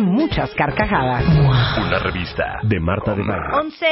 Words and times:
muchas 0.00 0.52
carcajadas. 0.54 1.24
Una 1.26 1.98
revista 1.98 2.58
de 2.62 2.80
Marta 2.80 3.14
de 3.14 3.22
Baile. 3.22 3.54
11, 3.54 3.86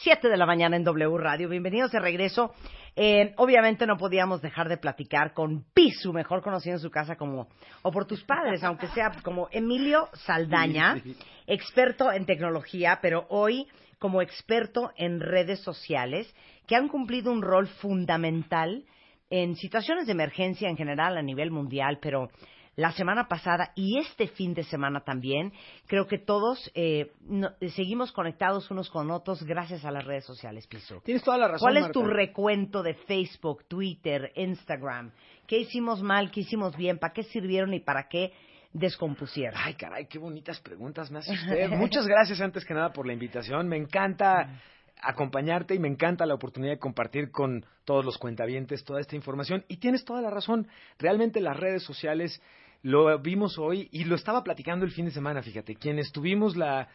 7 0.00 0.28
de 0.28 0.36
la 0.36 0.46
mañana 0.46 0.76
en 0.76 0.84
W 0.84 1.18
Radio. 1.18 1.48
Bienvenidos 1.48 1.90
de 1.90 2.00
regreso. 2.00 2.52
Eh, 2.94 3.32
obviamente 3.36 3.86
no 3.86 3.96
podíamos 3.96 4.42
dejar 4.42 4.68
de 4.68 4.76
platicar 4.76 5.32
con 5.32 5.64
Pisu, 5.72 6.12
mejor 6.12 6.42
conocido 6.42 6.76
en 6.76 6.80
su 6.80 6.90
casa 6.90 7.16
como, 7.16 7.48
o 7.82 7.90
por 7.90 8.04
tus 8.06 8.22
padres, 8.24 8.62
aunque 8.62 8.86
sea 8.88 9.10
como 9.22 9.48
Emilio 9.50 10.08
Saldaña, 10.12 11.02
experto 11.46 12.12
en 12.12 12.26
tecnología, 12.26 12.98
pero 13.00 13.26
hoy 13.30 13.66
como 13.98 14.20
experto 14.20 14.90
en 14.96 15.20
redes 15.20 15.60
sociales, 15.60 16.32
que 16.66 16.76
han 16.76 16.88
cumplido 16.88 17.32
un 17.32 17.40
rol 17.40 17.66
fundamental 17.66 18.84
en 19.30 19.56
situaciones 19.56 20.06
de 20.06 20.12
emergencia 20.12 20.68
en 20.68 20.76
general 20.76 21.16
a 21.16 21.22
nivel 21.22 21.50
mundial, 21.50 21.98
pero 22.02 22.28
la 22.76 22.92
semana 22.92 23.28
pasada 23.28 23.72
y 23.74 23.98
este 23.98 24.28
fin 24.28 24.54
de 24.54 24.64
semana 24.64 25.00
también. 25.00 25.52
Creo 25.86 26.06
que 26.06 26.18
todos 26.18 26.70
eh, 26.74 27.12
no- 27.22 27.50
seguimos 27.74 28.12
conectados 28.12 28.70
unos 28.70 28.88
con 28.90 29.10
otros 29.10 29.42
gracias 29.44 29.84
a 29.84 29.90
las 29.90 30.04
redes 30.04 30.24
sociales, 30.24 30.66
Piso. 30.66 31.00
Tienes 31.04 31.22
toda 31.22 31.36
la 31.38 31.48
razón. 31.48 31.66
¿Cuál 31.66 31.76
es 31.76 31.82
Marta. 31.84 31.92
tu 32.00 32.04
recuento 32.06 32.82
de 32.82 32.94
Facebook, 32.94 33.64
Twitter, 33.68 34.32
Instagram? 34.36 35.12
¿Qué 35.46 35.58
hicimos 35.58 36.02
mal? 36.02 36.30
¿Qué 36.30 36.40
hicimos 36.40 36.76
bien? 36.76 36.98
¿Para 36.98 37.12
qué 37.12 37.24
sirvieron 37.24 37.74
y 37.74 37.80
para 37.80 38.08
qué 38.08 38.32
descompusieron? 38.72 39.60
Ay, 39.62 39.74
caray, 39.74 40.06
qué 40.06 40.18
bonitas 40.18 40.58
preguntas 40.60 41.10
me 41.10 41.18
hace 41.18 41.32
usted. 41.32 41.68
Muchas 41.76 42.06
gracias 42.06 42.40
antes 42.40 42.64
que 42.64 42.72
nada 42.74 42.92
por 42.92 43.06
la 43.06 43.12
invitación. 43.12 43.68
Me 43.68 43.76
encanta 43.76 44.60
acompañarte 45.04 45.74
y 45.74 45.78
me 45.78 45.88
encanta 45.88 46.24
la 46.26 46.34
oportunidad 46.34 46.72
de 46.74 46.78
compartir 46.78 47.30
con 47.30 47.66
todos 47.84 48.04
los 48.04 48.16
cuentavientes 48.18 48.84
toda 48.84 49.00
esta 49.00 49.16
información. 49.16 49.64
Y 49.68 49.78
tienes 49.78 50.04
toda 50.04 50.22
la 50.22 50.30
razón. 50.30 50.68
Realmente 50.98 51.40
las 51.40 51.56
redes 51.56 51.82
sociales 51.82 52.40
lo 52.82 53.18
vimos 53.20 53.58
hoy 53.58 53.88
y 53.92 54.04
lo 54.04 54.14
estaba 54.16 54.42
platicando 54.42 54.84
el 54.84 54.90
fin 54.92 55.04
de 55.06 55.10
semana, 55.12 55.42
fíjate. 55.42 55.76
Quienes 55.76 56.12
tuvimos 56.12 56.56
la 56.56 56.88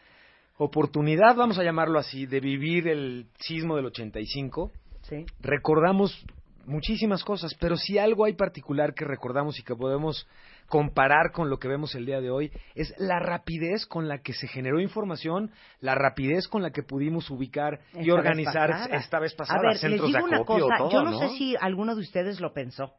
oportunidad, 0.58 1.36
vamos 1.36 1.58
a 1.58 1.62
llamarlo 1.64 1.98
así, 1.98 2.26
de 2.26 2.40
vivir 2.40 2.88
el 2.88 3.26
sismo 3.38 3.76
del 3.76 3.86
85, 3.86 4.70
Sí. 5.02 5.24
recordamos 5.40 6.24
muchísimas 6.66 7.24
cosas, 7.24 7.54
pero 7.58 7.76
si 7.76 7.96
algo 7.96 8.26
hay 8.26 8.34
particular 8.34 8.92
que 8.92 9.06
recordamos 9.06 9.58
y 9.58 9.62
que 9.62 9.74
podemos 9.74 10.28
comparar 10.66 11.32
con 11.32 11.48
lo 11.48 11.58
que 11.58 11.66
vemos 11.68 11.94
el 11.94 12.04
día 12.04 12.20
de 12.20 12.28
hoy, 12.30 12.50
es 12.74 12.92
la 12.98 13.18
rapidez 13.20 13.86
con 13.86 14.06
la 14.06 14.18
que 14.18 14.34
se 14.34 14.46
generó 14.48 14.78
información, 14.80 15.50
la 15.80 15.94
rapidez 15.94 16.46
con 16.46 16.60
la 16.60 16.70
que 16.70 16.82
pudimos 16.82 17.30
ubicar 17.30 17.80
y 17.94 18.10
organizar 18.10 18.68
vez 18.68 19.00
esta 19.02 19.18
vez 19.18 19.34
pasada 19.34 19.60
A 19.60 19.62
ver, 19.62 19.72
les 19.72 19.80
centros 19.80 20.08
digo 20.08 20.18
de 20.18 20.24
una 20.24 20.36
acopio, 20.42 20.64
cosa. 20.66 20.76
todo, 20.76 20.90
Yo 20.90 21.02
no, 21.04 21.18
sé 21.18 21.28
si 21.38 21.56
alguno 21.58 21.94
de 21.94 22.02
ustedes 22.02 22.38
lo 22.40 22.52
pensó. 22.52 22.92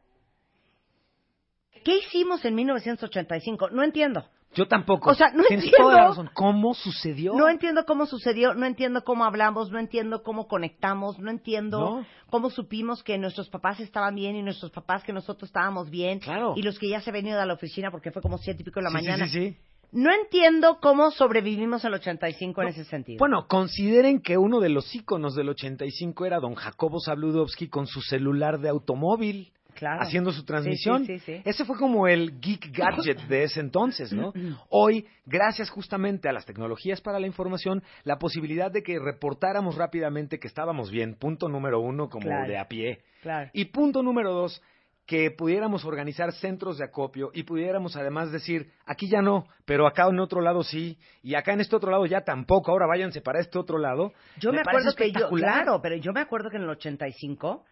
¿Qué 1.84 1.98
hicimos 1.98 2.44
en 2.44 2.54
1985? 2.54 3.70
No 3.70 3.82
entiendo. 3.82 4.24
Yo 4.52 4.66
tampoco. 4.66 5.10
O 5.10 5.14
sea, 5.14 5.28
no 5.30 5.44
Tienes 5.44 5.66
entiendo. 5.66 5.76
toda 5.90 5.94
la 6.02 6.08
razón. 6.08 6.30
¿Cómo 6.34 6.74
sucedió? 6.74 7.34
No 7.34 7.48
entiendo 7.48 7.84
cómo 7.86 8.06
sucedió, 8.06 8.52
no 8.54 8.66
entiendo 8.66 9.04
cómo 9.04 9.24
hablamos, 9.24 9.70
no 9.70 9.78
entiendo 9.78 10.24
cómo 10.24 10.48
conectamos, 10.48 11.20
no 11.20 11.30
entiendo 11.30 11.78
No. 11.78 12.06
cómo 12.30 12.50
supimos 12.50 13.04
que 13.04 13.16
nuestros 13.16 13.48
papás 13.48 13.78
estaban 13.78 14.16
bien 14.16 14.34
y 14.34 14.42
nuestros 14.42 14.72
papás 14.72 15.04
que 15.04 15.12
nosotros 15.12 15.48
estábamos 15.50 15.88
bien. 15.88 16.18
Claro. 16.18 16.54
Y 16.56 16.62
los 16.62 16.80
que 16.80 16.88
ya 16.88 17.00
se 17.00 17.16
ido 17.16 17.40
a 17.40 17.46
la 17.46 17.54
oficina 17.54 17.92
porque 17.92 18.10
fue 18.10 18.22
como 18.22 18.38
siete 18.38 18.62
y 18.62 18.64
pico 18.64 18.80
de 18.80 18.84
la 18.84 18.90
Sí, 18.90 18.96
sí, 18.96 19.02
mañana. 19.04 19.26
sí, 19.28 19.50
sí. 19.50 19.56
No 19.92 20.12
entiendo 20.12 20.78
cómo 20.80 21.10
sobrevivimos 21.12 21.84
el 21.84 21.94
85 21.94 22.62
en 22.62 22.68
ese 22.68 22.84
sentido. 22.84 23.18
Bueno, 23.18 23.46
consideren 23.48 24.20
que 24.20 24.36
uno 24.38 24.58
de 24.60 24.68
los 24.68 24.92
íconos 24.94 25.34
del 25.36 25.48
85 25.48 26.26
era 26.26 26.38
don 26.40 26.54
Jacobo 26.54 26.98
Zabludovsky 27.04 27.68
con 27.68 27.86
su 27.86 28.00
celular 28.00 28.58
de 28.60 28.68
automóvil. 28.68 29.52
Claro. 29.74 30.02
haciendo 30.02 30.32
su 30.32 30.44
transmisión. 30.44 31.04
Sí, 31.04 31.18
sí, 31.18 31.24
sí, 31.24 31.36
sí. 31.36 31.42
Ese 31.44 31.64
fue 31.64 31.76
como 31.76 32.06
el 32.08 32.40
geek 32.40 32.70
gadget 32.76 33.20
de 33.28 33.44
ese 33.44 33.60
entonces, 33.60 34.12
¿no? 34.12 34.32
Hoy, 34.68 35.06
gracias 35.26 35.70
justamente 35.70 36.28
a 36.28 36.32
las 36.32 36.46
tecnologías 36.46 37.00
para 37.00 37.18
la 37.18 37.26
información, 37.26 37.82
la 38.04 38.18
posibilidad 38.18 38.70
de 38.70 38.82
que 38.82 38.98
reportáramos 38.98 39.76
rápidamente 39.76 40.38
que 40.38 40.48
estábamos 40.48 40.90
bien, 40.90 41.14
punto 41.14 41.48
número 41.48 41.80
uno, 41.80 42.08
como 42.08 42.26
Claro. 42.26 42.48
de 42.48 42.58
a 42.58 42.66
pie. 42.66 43.00
Claro. 43.22 43.50
Y 43.52 43.66
punto 43.66 44.02
número 44.02 44.32
dos, 44.32 44.62
que 45.10 45.32
pudiéramos 45.32 45.84
organizar 45.84 46.30
centros 46.30 46.78
de 46.78 46.84
acopio 46.84 47.32
y 47.34 47.42
pudiéramos 47.42 47.96
además 47.96 48.30
decir, 48.30 48.70
aquí 48.86 49.08
ya 49.08 49.20
no, 49.20 49.44
pero 49.64 49.88
acá 49.88 50.06
en 50.08 50.20
otro 50.20 50.40
lado 50.40 50.62
sí, 50.62 50.96
y 51.20 51.34
acá 51.34 51.52
en 51.52 51.60
este 51.60 51.74
otro 51.74 51.90
lado 51.90 52.06
ya 52.06 52.20
tampoco, 52.20 52.70
ahora 52.70 52.86
váyanse 52.86 53.20
para 53.20 53.40
este 53.40 53.58
otro 53.58 53.78
lado. 53.78 54.12
Yo 54.38 54.52
me, 54.52 54.62
parece 54.62 54.90
acuerdo 54.90 54.94
que 54.94 55.10
yo, 55.10 55.28
claro, 55.30 55.80
pero 55.82 55.96
yo 55.96 56.12
me 56.12 56.20
acuerdo 56.20 56.48
que 56.48 56.58
en 56.58 56.62
el 56.62 56.68
85, 56.68 57.64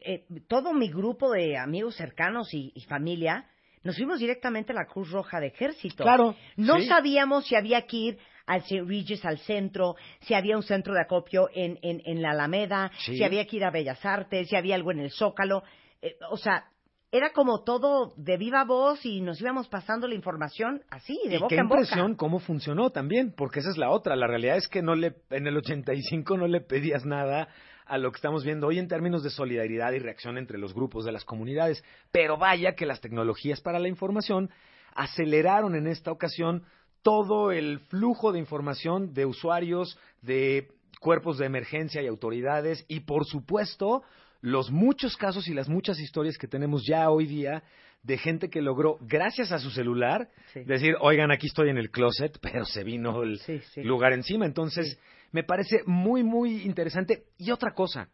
eh, 0.00 0.24
todo 0.48 0.72
mi 0.72 0.88
grupo 0.88 1.30
de 1.32 1.56
amigos 1.56 1.96
cercanos 1.96 2.52
y, 2.54 2.72
y 2.74 2.82
familia, 2.82 3.46
nos 3.82 3.96
fuimos 3.96 4.18
directamente 4.18 4.72
a 4.72 4.76
la 4.76 4.86
Cruz 4.86 5.10
Roja 5.10 5.40
de 5.40 5.48
Ejército. 5.48 6.04
Claro, 6.04 6.34
No 6.56 6.78
sí. 6.78 6.86
sabíamos 6.86 7.46
si 7.46 7.54
había 7.56 7.82
que 7.86 7.96
ir 7.96 8.18
al 8.46 8.60
St. 8.60 8.82
Regis, 8.86 9.24
al 9.24 9.38
centro, 9.38 9.96
si 10.20 10.34
había 10.34 10.56
un 10.56 10.62
centro 10.62 10.94
de 10.94 11.00
acopio 11.02 11.48
en, 11.54 11.78
en, 11.82 12.00
en 12.04 12.22
la 12.22 12.30
Alameda, 12.30 12.90
Sí. 12.98 13.16
si 13.16 13.24
había 13.24 13.46
que 13.46 13.56
ir 13.56 13.64
a 13.64 13.70
Bellas 13.70 14.04
Artes, 14.04 14.48
si 14.48 14.56
había 14.56 14.74
algo 14.74 14.90
en 14.90 15.00
el 15.00 15.10
Zócalo. 15.10 15.62
Eh, 16.02 16.16
o 16.30 16.36
sea, 16.36 16.64
era 17.12 17.30
como 17.32 17.62
todo 17.62 18.12
de 18.16 18.36
viva 18.36 18.64
voz 18.64 19.04
y 19.06 19.20
nos 19.20 19.40
íbamos 19.40 19.68
pasando 19.68 20.08
la 20.08 20.14
información 20.14 20.82
así, 20.90 21.16
de 21.26 21.36
y 21.36 21.38
boca 21.38 21.48
qué 21.54 21.60
en 21.60 21.68
boca. 21.68 21.80
impresión 21.82 22.16
cómo 22.16 22.38
funcionó 22.40 22.90
también, 22.90 23.32
porque 23.36 23.60
esa 23.60 23.70
es 23.70 23.78
la 23.78 23.90
otra. 23.90 24.16
La 24.16 24.26
realidad 24.26 24.56
es 24.56 24.66
que 24.66 24.82
no 24.82 24.94
le, 24.94 25.14
en 25.30 25.46
el 25.46 25.56
85 25.56 26.36
no 26.36 26.46
le 26.48 26.60
pedías 26.60 27.04
nada 27.04 27.48
a 27.86 27.98
lo 27.98 28.10
que 28.10 28.16
estamos 28.16 28.44
viendo 28.44 28.66
hoy 28.66 28.78
en 28.78 28.88
términos 28.88 29.22
de 29.22 29.30
solidaridad 29.30 29.92
y 29.92 29.98
reacción 29.98 30.38
entre 30.38 30.58
los 30.58 30.74
grupos 30.74 31.04
de 31.04 31.12
las 31.12 31.24
comunidades. 31.24 31.84
Pero 32.12 32.36
vaya 32.36 32.74
que 32.74 32.86
las 32.86 33.00
tecnologías 33.00 33.60
para 33.60 33.78
la 33.78 33.88
información 33.88 34.50
aceleraron 34.94 35.74
en 35.74 35.86
esta 35.86 36.10
ocasión 36.12 36.62
todo 37.02 37.52
el 37.52 37.80
flujo 37.80 38.32
de 38.32 38.38
información 38.38 39.12
de 39.12 39.26
usuarios, 39.26 39.98
de 40.22 40.68
cuerpos 41.00 41.38
de 41.38 41.46
emergencia 41.46 42.00
y 42.02 42.06
autoridades 42.06 42.84
y 42.88 43.00
por 43.00 43.26
supuesto 43.26 44.02
los 44.40 44.70
muchos 44.70 45.16
casos 45.16 45.48
y 45.48 45.54
las 45.54 45.68
muchas 45.68 45.98
historias 46.00 46.38
que 46.38 46.46
tenemos 46.48 46.84
ya 46.86 47.10
hoy 47.10 47.26
día 47.26 47.62
de 48.02 48.18
gente 48.18 48.50
que 48.50 48.60
logró, 48.60 48.98
gracias 49.00 49.50
a 49.52 49.58
su 49.58 49.70
celular, 49.70 50.28
Sí. 50.52 50.60
decir, 50.64 50.94
oigan, 51.00 51.30
aquí 51.30 51.46
estoy 51.46 51.70
en 51.70 51.78
el 51.78 51.90
closet, 51.90 52.38
pero 52.40 52.64
se 52.66 52.84
vino 52.84 53.22
el 53.22 53.38
Sí, 53.40 53.60
sí. 53.72 53.82
lugar 53.82 54.12
encima. 54.12 54.44
Entonces, 54.44 54.98
me 55.34 55.42
parece 55.42 55.82
muy, 55.84 56.22
muy 56.22 56.62
interesante. 56.62 57.24
Y 57.36 57.50
otra 57.50 57.74
cosa, 57.74 58.08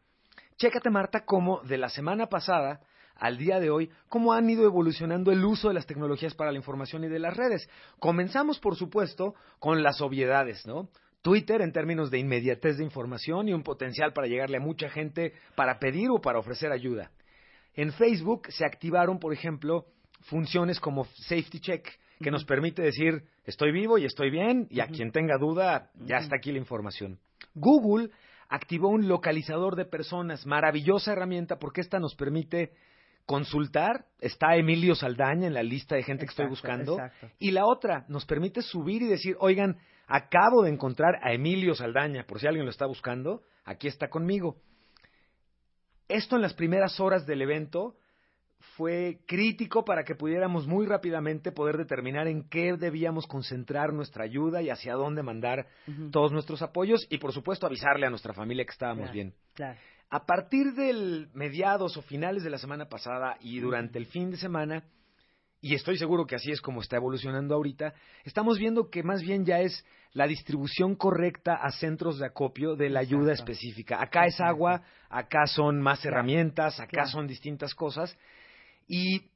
chécate, 0.57 0.89
Marta, 0.89 1.27
cómo 1.27 1.61
de 1.61 1.77
la 1.77 1.91
semana 1.91 2.29
pasada 2.29 2.81
al 3.15 3.37
día 3.37 3.61
de 3.61 3.69
hoy, 3.69 3.91
cómo 4.09 4.33
han 4.33 4.49
ido 4.49 4.65
evolucionando 4.65 5.31
el 5.31 5.45
uso 5.45 5.69
de 5.69 5.75
las 5.75 5.85
tecnologías 5.85 6.35
para 6.35 6.51
la 6.51 6.57
información 6.57 7.05
y 7.05 7.09
de 7.09 7.19
las 7.19 7.37
redes. 7.37 7.69
Comenzamos, 7.99 8.59
por 8.59 8.75
supuesto, 8.75 9.35
con 9.59 9.83
las 9.83 10.01
obviedades, 10.01 10.67
¿no? 10.67 10.89
Twitter 11.21 11.61
en 11.61 11.73
términos 11.73 12.11
de 12.11 12.19
inmediatez 12.21 12.79
de 12.79 12.85
información 12.85 13.51
y 13.51 13.53
un 13.53 13.65
potencial 13.65 14.15
para 14.15 14.27
llegarle 14.27 14.57
a 14.57 14.61
mucha 14.61 14.89
gente 14.89 15.35
para 15.55 15.79
pedir 15.79 16.09
o 16.09 16.23
para 16.23 16.39
ofrecer 16.39 16.73
ayuda. 16.73 17.11
En 17.75 17.93
Facebook 17.93 18.47
se 18.49 18.65
activaron, 18.65 19.19
por 19.19 19.35
ejemplo, 19.35 19.85
funciones 20.23 20.81
como 20.81 21.05
Safety 21.05 21.61
Check, 21.61 21.87
que 22.21 22.31
nos 22.31 22.45
permite 22.45 22.83
decir 22.83 23.25
estoy 23.45 23.73
vivo 23.73 23.99
y 23.99 24.05
estoy 24.05 24.31
bien, 24.31 24.67
y 24.71 24.81
a 24.81 24.87
quien 24.87 25.11
tenga 25.11 25.39
duda, 25.39 25.91
ya 26.05 26.19
está 26.19 26.37
aquí 26.37 26.53
la 26.53 26.59
información. 26.59 27.19
Google 27.55 28.11
activó 28.49 28.89
un 28.89 29.09
localizador 29.09 29.77
de 29.77 29.87
personas, 29.87 30.47
maravillosa 30.47 31.13
herramienta 31.13 31.59
porque 31.59 31.81
esta 31.81 31.99
nos 31.99 32.15
permite 32.15 32.73
consultar, 33.25 34.07
está 34.21 34.57
Emilio 34.57 34.95
Saldaña 34.95 35.47
en 35.47 35.55
la 35.55 35.63
lista 35.63 35.95
de 35.95 36.03
gente 36.03 36.25
que 36.25 36.31
estoy 36.31 36.49
buscando, 36.49 36.95
exacto. 36.95 37.31
y 37.39 37.53
la 37.53 37.65
otra 37.65 38.05
nos 38.09 38.27
permite 38.27 38.61
subir 38.61 39.03
y 39.03 39.07
decir, 39.07 39.37
oigan, 39.39 39.79
acabo 40.09 40.63
de 40.65 40.71
encontrar 40.71 41.15
a 41.23 41.33
Emilio 41.33 41.75
Saldaña, 41.75 42.25
por 42.27 42.41
si 42.41 42.49
alguien 42.49 42.65
lo 42.65 42.71
está 42.71 42.87
buscando, 42.87 43.43
aquí 43.65 43.87
está 43.87 44.09
conmigo. 44.09 44.57
esto 46.09 46.35
en 46.35 46.43
las 46.43 46.55
primeras 46.55 46.99
horas 46.99 47.25
del 47.25 47.43
evento 47.43 47.95
fue 48.77 49.21
crítico 49.27 49.85
para 49.85 50.05
que 50.05 50.15
pudiéramos 50.15 50.67
muy 50.67 50.87
rápidamente 50.87 51.53
poder 51.53 51.77
determinar 51.77 52.29
en 52.29 52.49
qué 52.49 52.75
debíamos 52.77 53.27
concentrar 53.27 53.93
nuestra 53.93 54.25
ayuda 54.25 54.61
y 54.63 54.71
hacia 54.71 54.95
dónde 54.95 55.23
mandar 55.23 55.67
todos 56.13 56.33
nuestros 56.33 56.61
apoyos 56.63 57.07
y 57.11 57.19
por 57.19 57.33
supuesto 57.33 57.67
avisarle 57.67 58.07
a 58.07 58.11
nuestra 58.11 58.35
familia 58.35 58.65
que 58.65 58.73
estábamos 58.73 59.11
bien. 59.13 59.33
A 60.11 60.27
partir 60.27 60.75
del 60.75 61.29
mediados 61.33 61.97
o 61.97 62.03
finales 62.03 62.43
de 62.43 62.51
la 62.51 62.59
semana 62.59 62.87
pasada 62.87 63.37
y 63.41 63.61
durante 63.61 63.99
el 63.99 64.07
fin 64.07 64.31
de 64.31 64.37
semana, 64.37 64.85
y 65.63 65.75
estoy 65.75 65.97
seguro 65.99 66.27
que 66.27 66.37
así 66.37 66.51
es 66.51 66.61
como 66.61 66.81
está 66.81 66.97
evolucionando 66.97 67.55
ahorita, 67.55 67.95
estamos 68.25 68.59
viendo 68.59 68.91
que 68.91 69.03
más 69.03 69.23
bien 69.23 69.45
ya 69.45 69.61
es 69.61 69.85
la 70.13 70.27
distribución 70.27 70.97
correcta 70.97 71.55
a 71.55 71.71
centros 71.71 72.19
de 72.19 72.27
acopio 72.27 72.75
de 72.77 72.91
la 72.91 73.01
ayuda 73.01 73.33
específica. 73.33 74.03
Acá 74.03 74.27
es 74.27 74.41
agua, 74.41 74.83
acá 75.09 75.47
son 75.47 75.81
más 75.81 76.05
herramientas, 76.05 76.81
acá 76.81 77.07
son 77.07 77.27
distintas 77.27 77.75
cosas. 77.75 78.17
Y 78.93 79.31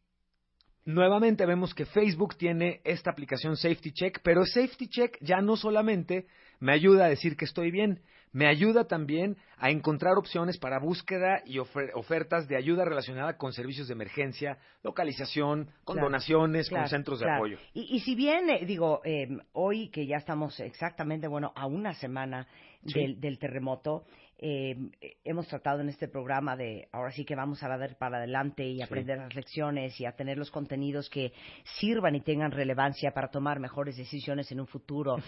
nuevamente 0.84 1.46
vemos 1.46 1.74
que 1.74 1.86
Facebook 1.86 2.36
tiene 2.36 2.80
esta 2.82 3.12
aplicación 3.12 3.56
Safety 3.56 3.92
Check, 3.92 4.20
pero 4.24 4.44
Safety 4.44 4.88
Check 4.88 5.16
ya 5.20 5.40
no 5.40 5.56
solamente 5.56 6.26
me 6.58 6.72
ayuda 6.72 7.04
a 7.04 7.08
decir 7.08 7.36
que 7.36 7.44
estoy 7.44 7.70
bien, 7.70 8.00
me 8.32 8.48
ayuda 8.48 8.88
también 8.88 9.36
a 9.58 9.70
encontrar 9.70 10.18
opciones 10.18 10.58
para 10.58 10.80
búsqueda 10.80 11.40
y 11.46 11.60
ofertas 11.60 12.48
de 12.48 12.56
ayuda 12.56 12.84
relacionada 12.84 13.36
con 13.38 13.52
servicios 13.52 13.86
de 13.86 13.94
emergencia, 13.94 14.58
localización, 14.82 15.70
con 15.84 16.00
donaciones, 16.00 16.68
con 16.68 16.88
centros 16.88 17.20
de 17.20 17.30
apoyo. 17.30 17.58
Y, 17.74 18.00
si 18.00 18.16
bien, 18.16 18.50
eh, 18.50 18.66
digo, 18.66 19.02
eh, 19.04 19.28
hoy 19.52 19.88
que 19.88 20.04
ya 20.04 20.16
estamos 20.16 20.58
exactamente, 20.58 21.28
bueno, 21.28 21.52
a 21.54 21.66
una 21.66 21.94
semana 21.94 22.48
del, 22.82 23.38
terremoto, 23.38 24.04
eh, 24.38 24.76
hemos 25.24 25.46
tratado 25.46 25.80
en 25.80 25.88
este 25.88 26.08
programa 26.08 26.56
de 26.56 26.88
ahora 26.92 27.12
sí 27.12 27.24
que 27.24 27.36
vamos 27.36 27.62
a 27.62 27.68
dar 27.68 27.96
para 27.96 28.18
adelante 28.18 28.64
y 28.66 28.82
aprender 28.82 29.18
las 29.18 29.34
lecciones 29.34 29.98
y 30.00 30.06
a 30.06 30.16
tener 30.16 30.38
los 30.38 30.50
contenidos 30.50 31.08
que 31.08 31.32
sirvan 31.78 32.16
y 32.16 32.20
tengan 32.20 32.50
relevancia 32.50 33.12
para 33.12 33.30
tomar 33.30 33.60
mejores 33.60 33.96
decisiones 33.96 34.50
en 34.50 34.60
un 34.60 34.66
futuro, 34.66 35.18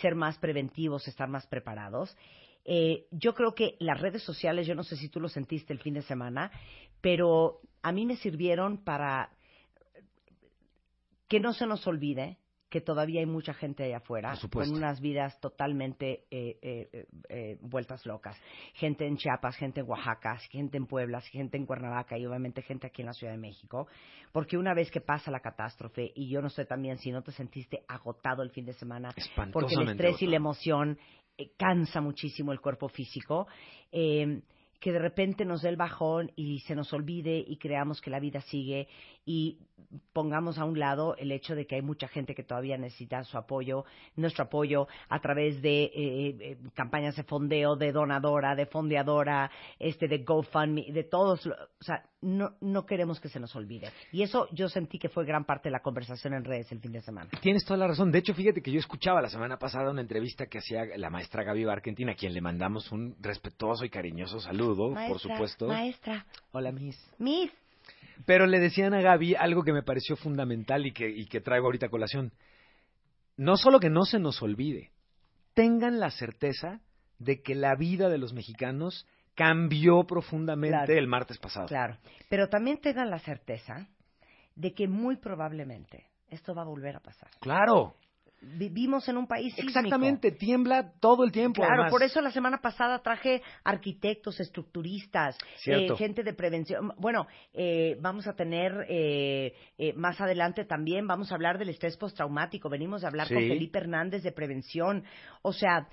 ser 0.00 0.14
más 0.14 0.38
preventivos, 0.38 1.06
estar 1.06 1.28
más 1.28 1.46
preparados. 1.46 2.16
Eh, 2.64 3.06
yo 3.12 3.34
creo 3.34 3.54
que 3.54 3.76
las 3.78 4.00
redes 4.00 4.24
sociales, 4.24 4.66
yo 4.66 4.74
no 4.74 4.82
sé 4.82 4.96
si 4.96 5.08
tú 5.08 5.20
lo 5.20 5.28
sentiste 5.28 5.72
el 5.72 5.78
fin 5.78 5.94
de 5.94 6.02
semana, 6.02 6.50
pero 7.00 7.60
a 7.82 7.92
mí 7.92 8.04
me 8.04 8.16
sirvieron 8.16 8.82
para 8.82 9.30
que 11.28 11.38
no 11.38 11.52
se 11.52 11.66
nos 11.66 11.86
olvide 11.86 12.38
que 12.68 12.80
todavía 12.80 13.20
hay 13.20 13.26
mucha 13.26 13.54
gente 13.54 13.84
allá 13.84 13.98
afuera 13.98 14.36
con 14.52 14.70
unas 14.70 15.00
vidas 15.00 15.38
totalmente 15.40 16.24
eh, 16.30 16.58
eh, 16.60 16.75
vueltas 17.76 18.06
locas. 18.06 18.40
Gente 18.72 19.06
en 19.06 19.18
Chiapas, 19.18 19.54
gente 19.56 19.80
en 19.80 19.86
Oaxaca, 19.86 20.38
gente 20.50 20.78
en 20.78 20.86
Puebla, 20.86 21.20
gente 21.20 21.58
en 21.58 21.66
Cuernavaca 21.66 22.16
y 22.16 22.24
obviamente 22.24 22.62
gente 22.62 22.86
aquí 22.86 23.02
en 23.02 23.06
la 23.06 23.12
Ciudad 23.12 23.34
de 23.34 23.38
México. 23.38 23.86
Porque 24.32 24.56
una 24.56 24.72
vez 24.72 24.90
que 24.90 25.02
pasa 25.02 25.30
la 25.30 25.40
catástrofe, 25.40 26.10
y 26.14 26.30
yo 26.30 26.40
no 26.40 26.48
sé 26.48 26.64
también 26.64 26.96
si 26.96 27.10
no 27.10 27.22
te 27.22 27.32
sentiste 27.32 27.84
agotado 27.86 28.42
el 28.42 28.50
fin 28.50 28.64
de 28.64 28.72
semana, 28.72 29.10
porque 29.52 29.74
el 29.74 29.90
estrés 29.90 30.22
y 30.22 30.26
la 30.26 30.36
emoción 30.36 30.98
eh, 31.36 31.50
cansa 31.58 32.00
muchísimo 32.00 32.50
el 32.52 32.62
cuerpo 32.62 32.88
físico, 32.88 33.46
eh, 33.92 34.40
que 34.80 34.92
de 34.92 34.98
repente 34.98 35.44
nos 35.44 35.60
dé 35.60 35.68
el 35.68 35.76
bajón 35.76 36.32
y 36.34 36.60
se 36.60 36.74
nos 36.74 36.92
olvide 36.94 37.44
y 37.46 37.58
creamos 37.58 38.00
que 38.00 38.08
la 38.08 38.20
vida 38.20 38.40
sigue 38.40 38.88
y 39.26 39.58
pongamos 40.12 40.58
a 40.58 40.64
un 40.64 40.78
lado 40.78 41.16
el 41.16 41.32
hecho 41.32 41.54
de 41.54 41.66
que 41.66 41.76
hay 41.76 41.82
mucha 41.82 42.08
gente 42.08 42.34
que 42.34 42.42
todavía 42.42 42.76
necesita 42.78 43.22
su 43.24 43.36
apoyo, 43.36 43.84
nuestro 44.16 44.44
apoyo 44.44 44.88
a 45.08 45.20
través 45.20 45.60
de 45.62 45.84
eh, 45.84 45.92
eh, 45.94 46.58
campañas 46.74 47.16
de 47.16 47.22
fondeo, 47.22 47.76
de 47.76 47.92
donadora, 47.92 48.54
de 48.54 48.66
fondeadora, 48.66 49.50
este, 49.78 50.08
de 50.08 50.18
GoFundMe, 50.18 50.92
de 50.92 51.04
todos, 51.04 51.46
o 51.46 51.54
sea, 51.80 52.04
no, 52.22 52.56
no 52.60 52.86
queremos 52.86 53.20
que 53.20 53.28
se 53.28 53.38
nos 53.38 53.54
olvide. 53.54 53.90
Y 54.12 54.22
eso 54.22 54.48
yo 54.52 54.68
sentí 54.68 54.98
que 54.98 55.08
fue 55.08 55.24
gran 55.24 55.44
parte 55.44 55.68
de 55.68 55.72
la 55.72 55.80
conversación 55.80 56.34
en 56.34 56.44
redes 56.44 56.70
el 56.72 56.80
fin 56.80 56.92
de 56.92 57.00
semana. 57.00 57.30
Tienes 57.40 57.64
toda 57.64 57.78
la 57.78 57.86
razón. 57.86 58.10
De 58.10 58.18
hecho, 58.18 58.34
fíjate 58.34 58.62
que 58.62 58.72
yo 58.72 58.78
escuchaba 58.78 59.20
la 59.20 59.28
semana 59.28 59.58
pasada 59.58 59.90
una 59.90 60.00
entrevista 60.00 60.46
que 60.46 60.58
hacía 60.58 60.84
la 60.96 61.10
maestra 61.10 61.44
Gaby 61.44 61.64
Barkentin, 61.64 62.08
a 62.08 62.14
quien 62.14 62.32
le 62.32 62.40
mandamos 62.40 62.90
un 62.90 63.16
respetuoso 63.20 63.84
y 63.84 63.90
cariñoso 63.90 64.40
saludo, 64.40 64.94
por 65.08 65.18
supuesto. 65.18 65.66
Maestra. 65.66 66.26
Hola, 66.52 66.72
Miss. 66.72 66.96
Miss. 67.18 67.52
Pero 68.24 68.46
le 68.46 68.58
decían 68.58 68.94
a 68.94 69.00
Gaby 69.00 69.34
algo 69.34 69.62
que 69.62 69.72
me 69.72 69.82
pareció 69.82 70.16
fundamental 70.16 70.86
y 70.86 70.92
que, 70.92 71.08
y 71.08 71.26
que 71.26 71.40
traigo 71.40 71.66
ahorita 71.66 71.86
a 71.86 71.90
colación. 71.90 72.32
No 73.36 73.56
solo 73.56 73.80
que 73.80 73.90
no 73.90 74.04
se 74.04 74.18
nos 74.18 74.40
olvide, 74.42 74.90
tengan 75.54 76.00
la 76.00 76.10
certeza 76.10 76.80
de 77.18 77.42
que 77.42 77.54
la 77.54 77.74
vida 77.76 78.08
de 78.08 78.18
los 78.18 78.32
mexicanos 78.32 79.06
cambió 79.34 80.04
profundamente 80.04 80.96
el 80.96 81.06
martes 81.06 81.38
pasado. 81.38 81.66
Claro, 81.66 81.98
pero 82.30 82.48
también 82.48 82.78
tengan 82.80 83.10
la 83.10 83.18
certeza 83.18 83.86
de 84.54 84.72
que 84.72 84.88
muy 84.88 85.16
probablemente 85.16 86.06
esto 86.30 86.54
va 86.54 86.62
a 86.62 86.66
volver 86.66 86.96
a 86.96 87.00
pasar. 87.00 87.30
Claro 87.40 87.94
vivimos 88.54 89.08
en 89.08 89.16
un 89.16 89.26
país 89.26 89.54
sísmico. 89.54 89.78
Exactamente, 89.78 90.30
tiembla 90.32 90.92
todo 91.00 91.24
el 91.24 91.32
tiempo. 91.32 91.62
Claro, 91.62 91.90
por 91.90 92.02
eso 92.02 92.20
la 92.20 92.30
semana 92.30 92.58
pasada 92.58 93.00
traje 93.00 93.42
arquitectos, 93.64 94.40
estructuristas, 94.40 95.36
eh, 95.66 95.88
gente 95.96 96.22
de 96.22 96.32
prevención. 96.32 96.92
Bueno, 96.98 97.26
eh, 97.52 97.96
vamos 98.00 98.26
a 98.26 98.34
tener 98.34 98.86
eh, 98.88 99.52
más 99.96 100.20
adelante 100.20 100.64
también, 100.64 101.06
vamos 101.06 101.32
a 101.32 101.34
hablar 101.34 101.58
del 101.58 101.70
estrés 101.70 101.96
postraumático. 101.96 102.68
Venimos 102.68 103.04
a 103.04 103.08
hablar 103.08 103.28
con 103.28 103.38
Felipe 103.38 103.78
Hernández 103.78 104.22
de 104.22 104.32
prevención. 104.32 105.04
O 105.42 105.52
sea, 105.52 105.88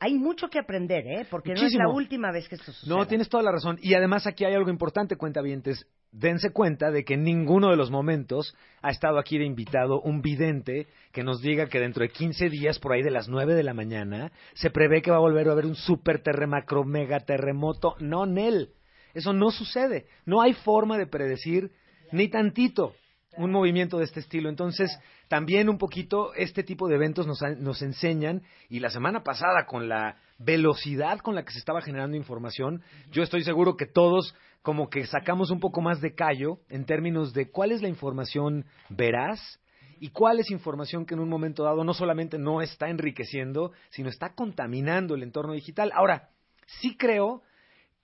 hay 0.00 0.14
mucho 0.14 0.48
que 0.48 0.58
aprender, 0.58 1.06
¿eh? 1.06 1.26
Porque 1.30 1.54
no 1.54 1.62
es 1.62 1.74
la 1.74 1.88
última 1.88 2.30
vez 2.30 2.48
que 2.48 2.54
esto 2.54 2.72
sucede. 2.72 2.94
No, 2.94 3.06
tienes 3.06 3.28
toda 3.28 3.42
la 3.42 3.52
razón. 3.52 3.78
Y 3.82 3.94
además 3.94 4.26
aquí 4.26 4.44
hay 4.44 4.54
algo 4.54 4.70
importante, 4.70 5.16
cuenta 5.16 5.40
cuentavientes 5.40 5.86
dense 6.12 6.50
cuenta 6.50 6.90
de 6.90 7.04
que 7.04 7.14
en 7.14 7.24
ninguno 7.24 7.70
de 7.70 7.76
los 7.76 7.90
momentos 7.90 8.56
ha 8.82 8.90
estado 8.90 9.18
aquí 9.18 9.38
de 9.38 9.44
invitado 9.44 10.00
un 10.00 10.22
vidente 10.22 10.86
que 11.12 11.22
nos 11.22 11.40
diga 11.40 11.68
que 11.68 11.80
dentro 11.80 12.02
de 12.02 12.10
15 12.10 12.48
días, 12.48 12.78
por 12.78 12.92
ahí 12.92 13.02
de 13.02 13.10
las 13.10 13.28
9 13.28 13.54
de 13.54 13.62
la 13.62 13.74
mañana, 13.74 14.32
se 14.54 14.70
prevé 14.70 15.02
que 15.02 15.10
va 15.10 15.18
a 15.18 15.20
volver 15.20 15.48
a 15.48 15.52
haber 15.52 15.66
un 15.66 15.74
super 15.74 16.22
terremacro 16.22 16.84
mega 16.84 17.20
terremoto. 17.20 17.96
No, 18.00 18.26
Nel. 18.26 18.70
Eso 19.14 19.32
no 19.32 19.50
sucede. 19.50 20.06
No 20.26 20.40
hay 20.40 20.54
forma 20.54 20.98
de 20.98 21.06
predecir 21.06 21.72
ni 22.12 22.28
tantito 22.28 22.94
un 23.36 23.52
movimiento 23.52 23.98
de 23.98 24.04
este 24.04 24.20
estilo. 24.20 24.48
Entonces, 24.48 24.90
también 25.28 25.68
un 25.68 25.78
poquito 25.78 26.34
este 26.34 26.62
tipo 26.62 26.88
de 26.88 26.96
eventos 26.96 27.26
nos, 27.26 27.40
nos 27.58 27.82
enseñan, 27.82 28.42
y 28.68 28.80
la 28.80 28.90
semana 28.90 29.22
pasada 29.22 29.66
con 29.66 29.88
la 29.88 30.16
velocidad 30.38 31.18
con 31.18 31.34
la 31.34 31.44
que 31.44 31.52
se 31.52 31.58
estaba 31.58 31.82
generando 31.82 32.16
información, 32.16 32.82
yo 33.10 33.22
estoy 33.22 33.42
seguro 33.44 33.76
que 33.76 33.86
todos 33.86 34.34
como 34.62 34.88
que 34.88 35.06
sacamos 35.06 35.50
un 35.50 35.60
poco 35.60 35.80
más 35.80 36.00
de 36.00 36.14
callo 36.14 36.60
en 36.68 36.84
términos 36.84 37.32
de 37.32 37.50
cuál 37.50 37.72
es 37.72 37.82
la 37.82 37.88
información 37.88 38.66
veraz 38.88 39.60
y 40.00 40.10
cuál 40.10 40.40
es 40.40 40.50
información 40.50 41.06
que 41.06 41.14
en 41.14 41.20
un 41.20 41.28
momento 41.28 41.64
dado 41.64 41.84
no 41.84 41.94
solamente 41.94 42.38
no 42.38 42.62
está 42.62 42.88
enriqueciendo, 42.88 43.72
sino 43.90 44.08
está 44.08 44.34
contaminando 44.34 45.14
el 45.14 45.22
entorno 45.22 45.52
digital. 45.54 45.90
Ahora, 45.94 46.30
sí 46.66 46.96
creo 46.96 47.42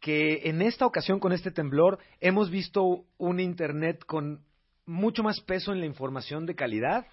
que 0.01 0.49
en 0.49 0.61
esta 0.61 0.87
ocasión 0.87 1.19
con 1.19 1.33
este 1.33 1.51
temblor 1.51 1.99
hemos 2.21 2.51
visto 2.51 3.05
un 3.17 3.41
Internet 3.41 4.05
con 4.05 4.41
mucho 4.87 5.23
más 5.23 5.41
peso 5.41 5.73
en 5.73 5.81
la 5.81 5.87
información 5.87 6.47
de 6.47 6.55
calidad 6.55 7.07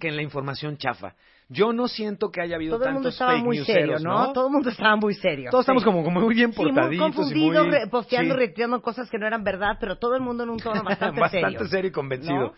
que 0.00 0.08
en 0.08 0.16
la 0.16 0.22
información 0.22 0.76
chafa. 0.78 1.14
Yo 1.50 1.72
no 1.72 1.88
siento 1.88 2.30
que 2.30 2.42
haya 2.42 2.56
habido 2.56 2.76
Todo 2.76 2.88
el 2.88 2.94
mundo 2.94 3.08
estaba 3.08 3.36
muy 3.38 3.64
serio, 3.64 3.98
¿no? 4.00 4.32
Todo 4.34 4.48
el 4.48 4.52
mundo 4.52 4.68
estaba 4.68 4.96
muy 4.96 5.14
serio. 5.14 5.50
Todos 5.50 5.62
estamos 5.62 5.82
como, 5.82 6.02
muy 6.10 6.34
bien 6.34 6.52
portaditos. 6.52 6.88
muy 6.88 6.98
confundidos, 6.98 7.88
posteando, 7.90 8.36
retirando 8.36 8.82
cosas 8.82 9.08
que 9.08 9.18
no 9.18 9.26
eran 9.26 9.44
verdad, 9.44 9.78
pero 9.80 9.96
todo 9.96 10.14
el 10.14 10.20
mundo 10.20 10.44
en 10.44 10.50
un 10.50 10.58
tono 10.58 10.82
bastante, 10.84 11.20
bastante 11.20 11.66
serio. 11.68 11.88
y 11.88 11.92
convencido. 11.92 12.52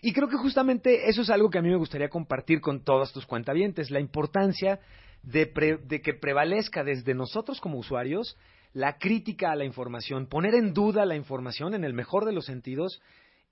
Y 0.00 0.12
creo 0.12 0.28
que 0.28 0.36
justamente 0.36 1.08
eso 1.08 1.22
es 1.22 1.30
algo 1.30 1.50
que 1.50 1.58
a 1.58 1.62
mí 1.62 1.68
me 1.68 1.76
gustaría 1.76 2.08
compartir 2.08 2.60
con 2.60 2.82
todos 2.82 3.12
tus 3.12 3.26
cuentavientes, 3.26 3.92
la 3.92 4.00
importancia 4.00 4.80
de, 5.22 5.78
de 5.84 6.00
que 6.00 6.14
prevalezca 6.14 6.82
desde 6.82 7.14
nosotros 7.14 7.60
como 7.60 7.78
usuarios 7.78 8.36
la 8.72 8.98
crítica 8.98 9.52
a 9.52 9.56
la 9.56 9.64
información, 9.64 10.26
poner 10.26 10.54
en 10.54 10.72
duda 10.72 11.04
la 11.04 11.14
información 11.14 11.74
en 11.74 11.84
el 11.84 11.92
mejor 11.92 12.24
de 12.24 12.32
los 12.32 12.46
sentidos, 12.46 13.00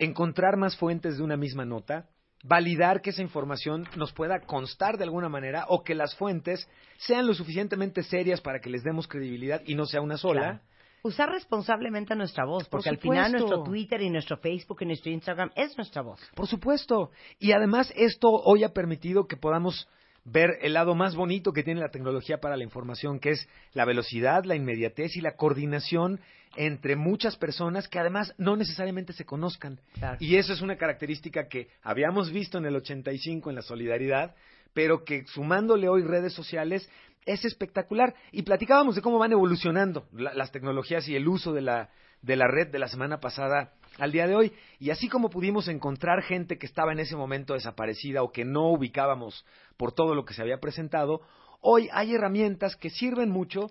encontrar 0.00 0.56
más 0.56 0.76
fuentes 0.76 1.18
de 1.18 1.22
una 1.22 1.36
misma 1.36 1.64
nota, 1.64 2.08
validar 2.42 3.02
que 3.02 3.10
esa 3.10 3.22
información 3.22 3.86
nos 3.96 4.12
pueda 4.12 4.40
constar 4.40 4.96
de 4.96 5.04
alguna 5.04 5.28
manera 5.28 5.66
o 5.68 5.84
que 5.84 5.94
las 5.94 6.16
fuentes 6.16 6.66
sean 6.98 7.26
lo 7.26 7.34
suficientemente 7.34 8.02
serias 8.02 8.40
para 8.40 8.60
que 8.60 8.70
les 8.70 8.82
demos 8.82 9.06
credibilidad 9.06 9.60
y 9.66 9.74
no 9.74 9.84
sea 9.84 10.00
una 10.00 10.16
sola. 10.16 10.62
Usar 11.02 11.30
responsablemente 11.30 12.14
nuestra 12.14 12.44
voz, 12.44 12.68
porque 12.68 12.88
al 12.88 12.98
final 12.98 13.32
nuestro 13.32 13.62
Twitter 13.62 14.00
y 14.02 14.10
nuestro 14.10 14.38
Facebook 14.38 14.78
y 14.80 14.86
nuestro 14.86 15.10
Instagram 15.10 15.50
es 15.54 15.76
nuestra 15.76 16.02
voz. 16.02 16.20
Por 16.34 16.46
supuesto. 16.46 17.10
Y 17.38 17.52
además 17.52 17.92
esto 17.94 18.30
hoy 18.30 18.64
ha 18.64 18.72
permitido 18.72 19.26
que 19.26 19.36
podamos 19.36 19.86
ver 20.24 20.58
el 20.62 20.74
lado 20.74 20.94
más 20.94 21.14
bonito 21.14 21.52
que 21.52 21.62
tiene 21.62 21.80
la 21.80 21.90
tecnología 21.90 22.40
para 22.40 22.56
la 22.56 22.64
información, 22.64 23.18
que 23.18 23.30
es 23.30 23.48
la 23.72 23.84
velocidad, 23.84 24.44
la 24.44 24.56
inmediatez 24.56 25.16
y 25.16 25.20
la 25.20 25.36
coordinación 25.36 26.20
entre 26.56 26.96
muchas 26.96 27.36
personas 27.36 27.88
que 27.88 27.98
además 27.98 28.34
no 28.36 28.56
necesariamente 28.56 29.12
se 29.12 29.24
conozcan. 29.24 29.80
Y 30.18 30.36
eso 30.36 30.52
es 30.52 30.62
una 30.62 30.76
característica 30.76 31.48
que 31.48 31.68
habíamos 31.82 32.32
visto 32.32 32.58
en 32.58 32.66
el 32.66 32.76
85 32.76 33.50
en 33.50 33.56
la 33.56 33.62
solidaridad, 33.62 34.34
pero 34.74 35.04
que 35.04 35.24
sumándole 35.26 35.88
hoy 35.88 36.02
redes 36.02 36.32
sociales 36.32 36.88
es 37.24 37.44
espectacular. 37.44 38.14
Y 38.32 38.42
platicábamos 38.42 38.96
de 38.96 39.02
cómo 39.02 39.18
van 39.18 39.32
evolucionando 39.32 40.08
las 40.12 40.50
tecnologías 40.50 41.08
y 41.08 41.14
el 41.14 41.28
uso 41.28 41.52
de 41.52 41.60
la, 41.60 41.90
de 42.22 42.36
la 42.36 42.46
red 42.46 42.68
de 42.68 42.78
la 42.78 42.88
semana 42.88 43.20
pasada 43.20 43.72
al 43.98 44.12
día 44.12 44.26
de 44.26 44.34
hoy. 44.34 44.52
Y 44.78 44.90
así 44.90 45.08
como 45.08 45.30
pudimos 45.30 45.68
encontrar 45.68 46.22
gente 46.22 46.58
que 46.58 46.66
estaba 46.66 46.92
en 46.92 47.00
ese 47.00 47.16
momento 47.16 47.54
desaparecida 47.54 48.22
o 48.22 48.32
que 48.32 48.44
no 48.44 48.70
ubicábamos 48.70 49.44
por 49.76 49.92
todo 49.92 50.14
lo 50.14 50.24
que 50.24 50.34
se 50.34 50.42
había 50.42 50.58
presentado, 50.58 51.22
hoy 51.60 51.88
hay 51.92 52.14
herramientas 52.14 52.76
que 52.76 52.90
sirven 52.90 53.30
mucho 53.30 53.70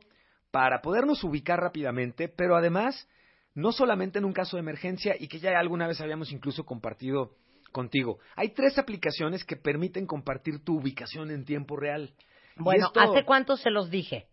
para 0.52 0.82
podernos 0.82 1.24
ubicar 1.24 1.60
rápidamente, 1.60 2.28
pero 2.28 2.56
además, 2.56 3.08
no 3.54 3.72
solamente 3.72 4.20
en 4.20 4.26
un 4.26 4.34
caso 4.34 4.58
de 4.58 4.62
emergencia 4.62 5.16
y 5.20 5.28
que 5.28 5.40
ya 5.40 5.58
alguna 5.60 5.88
vez 5.88 6.02
habíamos 6.02 6.32
incluso 6.32 6.66
compartido 6.66 7.36
contigo. 7.72 8.20
Hay 8.36 8.50
tres 8.50 8.78
aplicaciones 8.78 9.44
que 9.44 9.56
permiten 9.56 10.08
compartir 10.08 10.64
tu 10.64 10.80
ubicación 10.80 11.30
en 11.32 11.46
tiempo 11.46 11.78
real. 11.78 12.14
Bueno, 12.56 12.92
¿hace 12.96 13.24
cuánto 13.26 13.58
se 13.58 13.70
los 13.70 13.90
dije? 13.90 14.28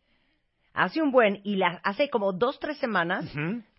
Hace 0.72 1.00
un 1.00 1.10
buen, 1.10 1.40
y 1.44 1.58
hace 1.84 2.10
como 2.10 2.32
dos, 2.32 2.58
tres 2.58 2.76
semanas, 2.78 3.24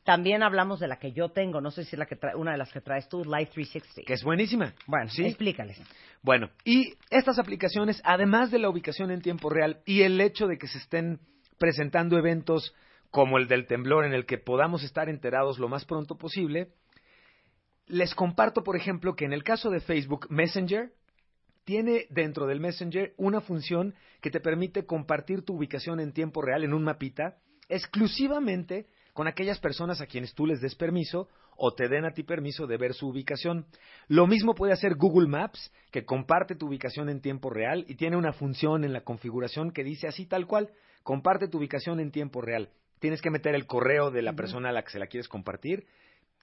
también 0.07 0.41
hablamos 0.41 0.79
de 0.79 0.87
la 0.87 0.99
que 0.99 1.11
yo 1.11 1.27
tengo, 1.27 1.59
no 1.59 1.69
sé 1.69 1.83
si 1.83 1.97
es 1.97 1.99
la 1.99 2.05
que 2.05 2.17
una 2.37 2.53
de 2.53 2.57
las 2.57 2.71
que 2.71 2.79
traes 2.79 3.09
tú, 3.09 3.25
Life 3.25 3.51
360. 3.51 4.07
Que 4.07 4.13
es 4.13 4.23
buenísima. 4.23 4.73
Bueno, 4.85 5.09
¿sí? 5.09 5.25
explícales. 5.25 5.81
Bueno, 6.23 6.49
y 6.63 6.93
estas 7.09 7.39
aplicaciones, 7.39 8.01
además 8.05 8.49
de 8.49 8.59
la 8.59 8.69
ubicación 8.69 9.11
en 9.11 9.21
tiempo 9.21 9.49
real 9.49 9.81
y 9.85 10.03
el 10.03 10.21
hecho 10.21 10.47
de 10.47 10.57
que 10.57 10.69
se 10.69 10.77
estén 10.77 11.19
presentando 11.57 12.17
eventos 12.17 12.73
como 13.11 13.37
el 13.37 13.49
del 13.49 13.67
temblor 13.67 14.05
en 14.05 14.13
el 14.13 14.25
que 14.25 14.37
podamos 14.37 14.81
estar 14.81 15.09
enterados 15.09 15.59
lo 15.59 15.67
más 15.67 15.83
pronto 15.83 16.17
posible, 16.17 16.69
les 17.87 18.15
comparto, 18.15 18.63
por 18.63 18.77
ejemplo, 18.77 19.13
que 19.13 19.25
en 19.25 19.33
el 19.33 19.43
caso 19.43 19.69
de 19.69 19.81
Facebook 19.81 20.27
Messenger, 20.29 20.93
tiene 21.65 22.05
dentro 22.11 22.47
del 22.47 22.61
Messenger 22.61 23.13
una 23.17 23.41
función 23.41 23.93
que 24.21 24.31
te 24.31 24.39
permite 24.39 24.85
compartir 24.85 25.41
tu 25.41 25.57
ubicación 25.57 25.99
en 25.99 26.13
tiempo 26.13 26.41
real 26.41 26.63
en 26.63 26.73
un 26.73 26.85
mapita 26.85 27.39
exclusivamente 27.67 28.87
con 29.17 29.27
aquellas 29.27 29.57
personas 29.57 30.00
a 30.00 30.05
quienes 30.05 30.36
tú 30.36 30.45
les 30.45 30.62
des 30.62 30.75
permiso 30.75 31.27
o 31.55 31.74
te 31.74 31.88
den 31.88 32.05
a 32.05 32.12
ti 32.12 32.21
permiso 32.21 32.67
de 32.67 32.77
ver 32.77 32.93
su 32.93 33.07
ubicación. 33.07 33.65
Lo 34.07 34.27
mismo 34.27 34.53
puede 34.53 34.74
hacer 34.74 34.93
Google 34.93 35.27
Maps, 35.27 35.74
que 35.91 36.05
comparte 36.05 36.53
tu 36.53 36.67
ubicación 36.67 37.09
en 37.09 37.19
tiempo 37.19 37.50
real 37.50 37.83
y 37.88 37.95
tiene 37.95 38.15
una 38.15 38.31
función 38.31 38.83
en 38.83 38.93
la 38.93 39.01
configuración 39.01 39.71
que 39.71 39.83
dice 39.83 40.07
así 40.07 40.27
tal 40.27 40.45
cual, 40.45 40.69
comparte 41.01 41.47
tu 41.47 41.57
ubicación 41.57 42.00
en 42.00 42.12
tiempo 42.12 42.41
real. 42.41 42.69
Tienes 43.00 43.19
que 43.19 43.31
meter 43.31 43.55
el 43.55 43.65
correo 43.65 44.12
de 44.12 44.21
la 44.21 44.33
persona 44.33 44.69
a 44.69 44.71
la 44.71 44.83
que 44.83 44.91
se 44.91 45.00
la 45.00 45.07
quieres 45.07 45.27
compartir 45.27 45.88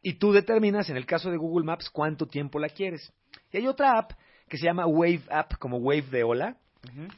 y 0.02 0.14
tú 0.14 0.32
determinas, 0.32 0.90
en 0.90 0.96
el 0.96 1.06
caso 1.06 1.30
de 1.30 1.36
Google 1.36 1.66
Maps, 1.66 1.88
cuánto 1.90 2.26
tiempo 2.26 2.58
la 2.58 2.70
quieres. 2.70 3.12
Y 3.52 3.58
hay 3.58 3.68
otra 3.68 3.96
app 4.00 4.14
que 4.48 4.58
se 4.58 4.64
llama 4.64 4.84
Wave 4.84 5.22
App, 5.30 5.58
como 5.60 5.76
Wave 5.76 6.10
de 6.10 6.24
Hola, 6.24 6.56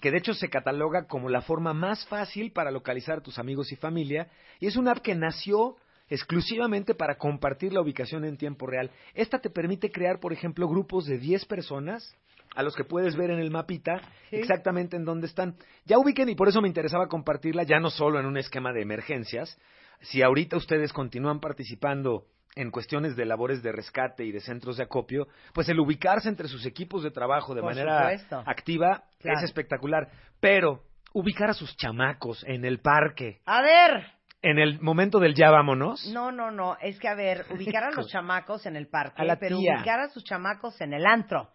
que 0.01 0.11
de 0.11 0.19
hecho 0.19 0.35
se 0.35 0.49
cataloga 0.49 1.07
como 1.07 1.29
la 1.29 1.43
forma 1.43 1.75
más 1.75 2.07
fácil 2.07 2.53
para 2.53 2.71
localizar 2.71 3.19
a 3.19 3.23
tus 3.23 3.39
amigos 3.39 3.73
y 3.73 3.77
familia, 3.77 4.29
y 4.61 4.67
es 4.67 4.77
una 4.77 4.93
app 4.93 4.99
que 4.99 5.15
nació 5.15 5.77
exclusivamente 6.09 6.95
para 6.95 7.17
compartir 7.17 7.73
la 7.73 7.81
ubicación 7.81 8.25
en 8.25 8.37
tiempo 8.37 8.67
real. 8.67 8.91
Esta 9.15 9.41
te 9.41 9.51
permite 9.51 9.91
crear, 9.91 10.21
por 10.21 10.33
ejemplo, 10.33 10.69
grupos 10.69 11.07
de 11.07 11.19
10 11.19 11.45
personas 11.47 12.17
a 12.55 12.63
los 12.63 12.75
que 12.75 12.85
puedes 12.85 13.17
ver 13.17 13.31
en 13.31 13.39
el 13.39 13.51
mapita 13.51 14.01
exactamente 14.31 14.97
en 14.97 15.05
dónde 15.05 15.27
están. 15.27 15.57
Ya 15.85 15.99
ubiquen 15.99 16.29
y 16.29 16.35
por 16.35 16.49
eso 16.49 16.63
me 16.63 16.69
interesaba 16.69 17.09
compartirla 17.09 17.65
ya 17.65 17.81
no 17.81 17.91
solo 17.91 18.19
en 18.19 18.27
un 18.27 18.39
esquema 18.39 18.73
de 18.73 18.83
emergencias. 18.83 19.59
Si 20.01 20.23
ahorita 20.23 20.57
ustedes 20.57 20.93
continúan 20.93 21.41
participando 21.41 22.25
en 22.57 22.71
cuestiones 22.71 23.15
de 23.15 23.27
labores 23.27 23.63
de 23.63 23.71
rescate 23.71 24.25
y 24.25 24.33
de 24.33 24.41
centros 24.41 24.79
de 24.79 24.85
acopio, 24.85 25.29
pues 25.53 25.69
el 25.69 25.79
ubicarse 25.79 26.29
entre 26.29 26.49
sus 26.49 26.67
equipos 26.67 27.03
de 27.03 27.11
trabajo 27.11 27.55
de 27.55 27.63
manera 27.63 28.11
activa 28.47 29.05
es 29.21 29.43
espectacular. 29.43 30.09
Pero 30.41 30.83
ubicar 31.13 31.51
a 31.51 31.55
sus 31.55 31.77
chamacos 31.77 32.43
en 32.45 32.65
el 32.65 32.81
parque. 32.81 33.41
A 33.45 33.63
ver. 33.63 34.07
En 34.43 34.59
el 34.59 34.81
momento 34.81 35.19
del 35.19 35.35
ya 35.35 35.51
vámonos. 35.51 36.07
No, 36.13 36.31
no, 36.33 36.51
no. 36.51 36.77
Es 36.81 36.99
que, 36.99 37.09
a 37.09 37.15
ver, 37.15 37.47
ubicar 37.51 37.85
a 37.85 37.91
los 37.91 38.09
chamacos 38.09 38.65
en 38.67 38.77
el 38.77 38.87
parque, 38.87 39.23
pero 39.41 39.59
ubicar 39.59 40.01
a 40.01 40.09
sus 40.09 40.25
chamacos 40.25 40.81
en 40.81 40.93
el 40.93 41.05
antro. 41.07 41.51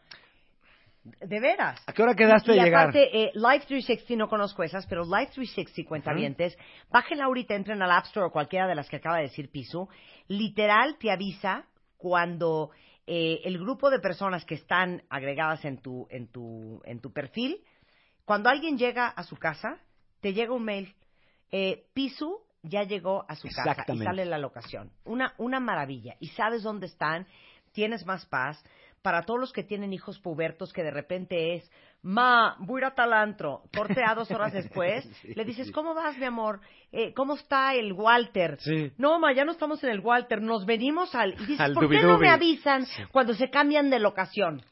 De 1.03 1.39
veras. 1.39 1.81
¿A 1.87 1.93
qué 1.93 2.03
hora 2.03 2.13
quedaste 2.15 2.51
de 2.51 2.61
llegar? 2.61 2.89
Aparte, 2.89 3.23
eh, 3.23 3.31
Life 3.33 3.65
360 3.65 4.15
no 4.15 4.29
conozco 4.29 4.61
esas, 4.61 4.85
pero 4.85 5.03
Life 5.03 5.31
360 5.33 5.87
cuentavientes, 5.87 6.55
uh 6.55 6.91
bájenla 6.91 7.25
ahorita, 7.25 7.55
entren 7.55 7.81
al 7.81 7.91
App 7.91 8.05
Store 8.05 8.27
o 8.27 8.31
cualquiera 8.31 8.67
de 8.67 8.75
las 8.75 8.87
que 8.87 8.97
acaba 8.97 9.17
de 9.17 9.23
decir 9.23 9.49
Piso. 9.49 9.89
Literal 10.27 10.97
te 10.99 11.09
avisa 11.09 11.65
cuando 11.97 12.69
eh, 13.07 13.41
el 13.45 13.57
grupo 13.57 13.89
de 13.89 13.99
personas 13.99 14.45
que 14.45 14.55
están 14.55 15.01
agregadas 15.09 15.65
en 15.65 15.81
tu, 15.81 16.07
en 16.11 16.27
tu, 16.27 16.81
en 16.85 17.01
tu 17.01 17.11
perfil, 17.11 17.63
cuando 18.25 18.49
alguien 18.49 18.77
llega 18.77 19.07
a 19.07 19.23
su 19.23 19.37
casa, 19.37 19.79
te 20.19 20.33
llega 20.33 20.53
un 20.53 20.63
mail. 20.63 20.95
Eh, 21.51 21.85
Piso 21.93 22.43
ya 22.61 22.83
llegó 22.83 23.25
a 23.27 23.35
su 23.35 23.47
casa 23.47 23.83
y 23.91 23.97
sale 23.97 24.25
la 24.25 24.37
locación. 24.37 24.91
Una, 25.03 25.33
una 25.37 25.59
maravilla. 25.59 26.15
Y 26.19 26.27
sabes 26.29 26.61
dónde 26.63 26.85
están, 26.85 27.25
tienes 27.71 28.05
más 28.05 28.25
paz 28.27 28.63
para 29.01 29.23
todos 29.23 29.39
los 29.39 29.53
que 29.53 29.63
tienen 29.63 29.93
hijos 29.93 30.19
pubertos 30.19 30.73
que 30.73 30.83
de 30.83 30.91
repente 30.91 31.55
es, 31.55 31.71
ma, 32.01 32.55
voy 32.59 32.81
a 32.81 32.85
ir 32.85 32.85
a 32.85 32.95
talantro, 32.95 33.63
corte 33.75 34.01
a 34.05 34.15
dos 34.15 34.29
horas 34.31 34.53
después, 34.53 35.05
le 35.35 35.45
dices, 35.45 35.71
¿cómo 35.71 35.93
vas, 35.93 36.17
mi 36.17 36.25
amor? 36.25 36.61
Eh, 36.91 37.13
¿Cómo 37.13 37.35
está 37.35 37.73
el 37.73 37.93
Walter? 37.93 38.57
No, 38.97 39.19
ma, 39.19 39.33
ya 39.33 39.45
no 39.45 39.51
estamos 39.51 39.83
en 39.83 39.89
el 39.91 39.99
Walter, 39.99 40.41
nos 40.41 40.65
venimos 40.65 41.15
al... 41.15 41.33
Y 41.33 41.45
dices, 41.45 41.71
¿por 41.73 41.89
qué 41.89 42.01
no 42.01 42.17
me 42.17 42.29
avisan 42.29 42.85
cuando 43.11 43.33
se 43.33 43.49
cambian 43.49 43.89
de 43.89 43.99
locación? 43.99 44.63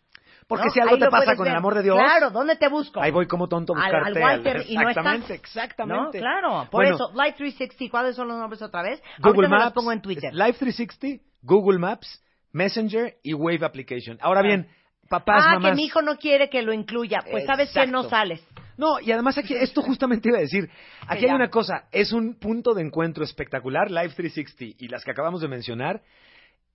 Porque 0.49 0.71
si 0.71 0.79
algo 0.79 0.97
te 0.97 1.07
pasa 1.09 1.35
con 1.35 1.47
el 1.47 1.55
amor 1.55 1.75
de 1.75 1.83
Dios. 1.83 1.95
Claro, 1.95 2.31
¿dónde 2.31 2.55
te 2.55 2.69
busco? 2.69 2.99
Ahí 2.99 3.11
voy 3.11 3.27
como 3.27 3.47
tonto 3.47 3.73
a 3.73 3.75
buscarte. 3.75 4.19
Al, 4.19 4.23
Walter 4.23 4.65
y 4.67 4.75
no 4.75 4.89
Exactamente, 4.89 5.33
exactamente. 5.35 6.17
¿No? 6.17 6.23
Claro, 6.23 6.67
por 6.71 6.85
eso, 6.85 7.11
Life 7.13 7.37
360, 7.37 7.91
¿cuáles 7.91 8.15
son 8.15 8.27
los 8.27 8.37
nombres 8.37 8.59
otra 8.63 8.81
vez? 8.81 8.99
Google 9.19 9.47
Maps. 9.47 9.65
Me 9.65 9.71
pongo 9.71 9.91
en 9.91 10.01
Twitter. 10.01 10.33
Life 10.33 10.57
360, 10.57 11.23
Google 11.43 11.77
Maps, 11.77 12.23
Messenger 12.51 13.15
y 13.23 13.33
Wave 13.33 13.65
Application. 13.65 14.17
Ahora 14.21 14.41
bien, 14.41 14.67
papás, 15.09 15.43
ah, 15.45 15.53
mamás. 15.55 15.71
que 15.71 15.75
mi 15.75 15.85
hijo 15.85 16.01
no 16.01 16.17
quiere 16.17 16.49
que 16.49 16.61
lo 16.61 16.73
incluya. 16.73 17.19
Pues 17.29 17.45
sabes 17.45 17.71
que 17.71 17.87
no 17.87 18.03
sales. 18.03 18.45
No, 18.77 18.99
y 19.01 19.11
además 19.11 19.37
aquí, 19.37 19.53
esto 19.53 19.81
justamente 19.81 20.29
iba 20.29 20.37
a 20.37 20.41
decir, 20.41 20.69
aquí 21.05 21.25
hay 21.25 21.35
una 21.35 21.49
cosa, 21.49 21.89
es 21.91 22.13
un 22.13 22.35
punto 22.35 22.73
de 22.73 22.81
encuentro 22.81 23.25
espectacular, 23.25 23.91
Live 23.91 24.13
360 24.15 24.81
y 24.81 24.87
las 24.87 25.03
que 25.03 25.11
acabamos 25.11 25.41
de 25.41 25.49
mencionar, 25.49 26.01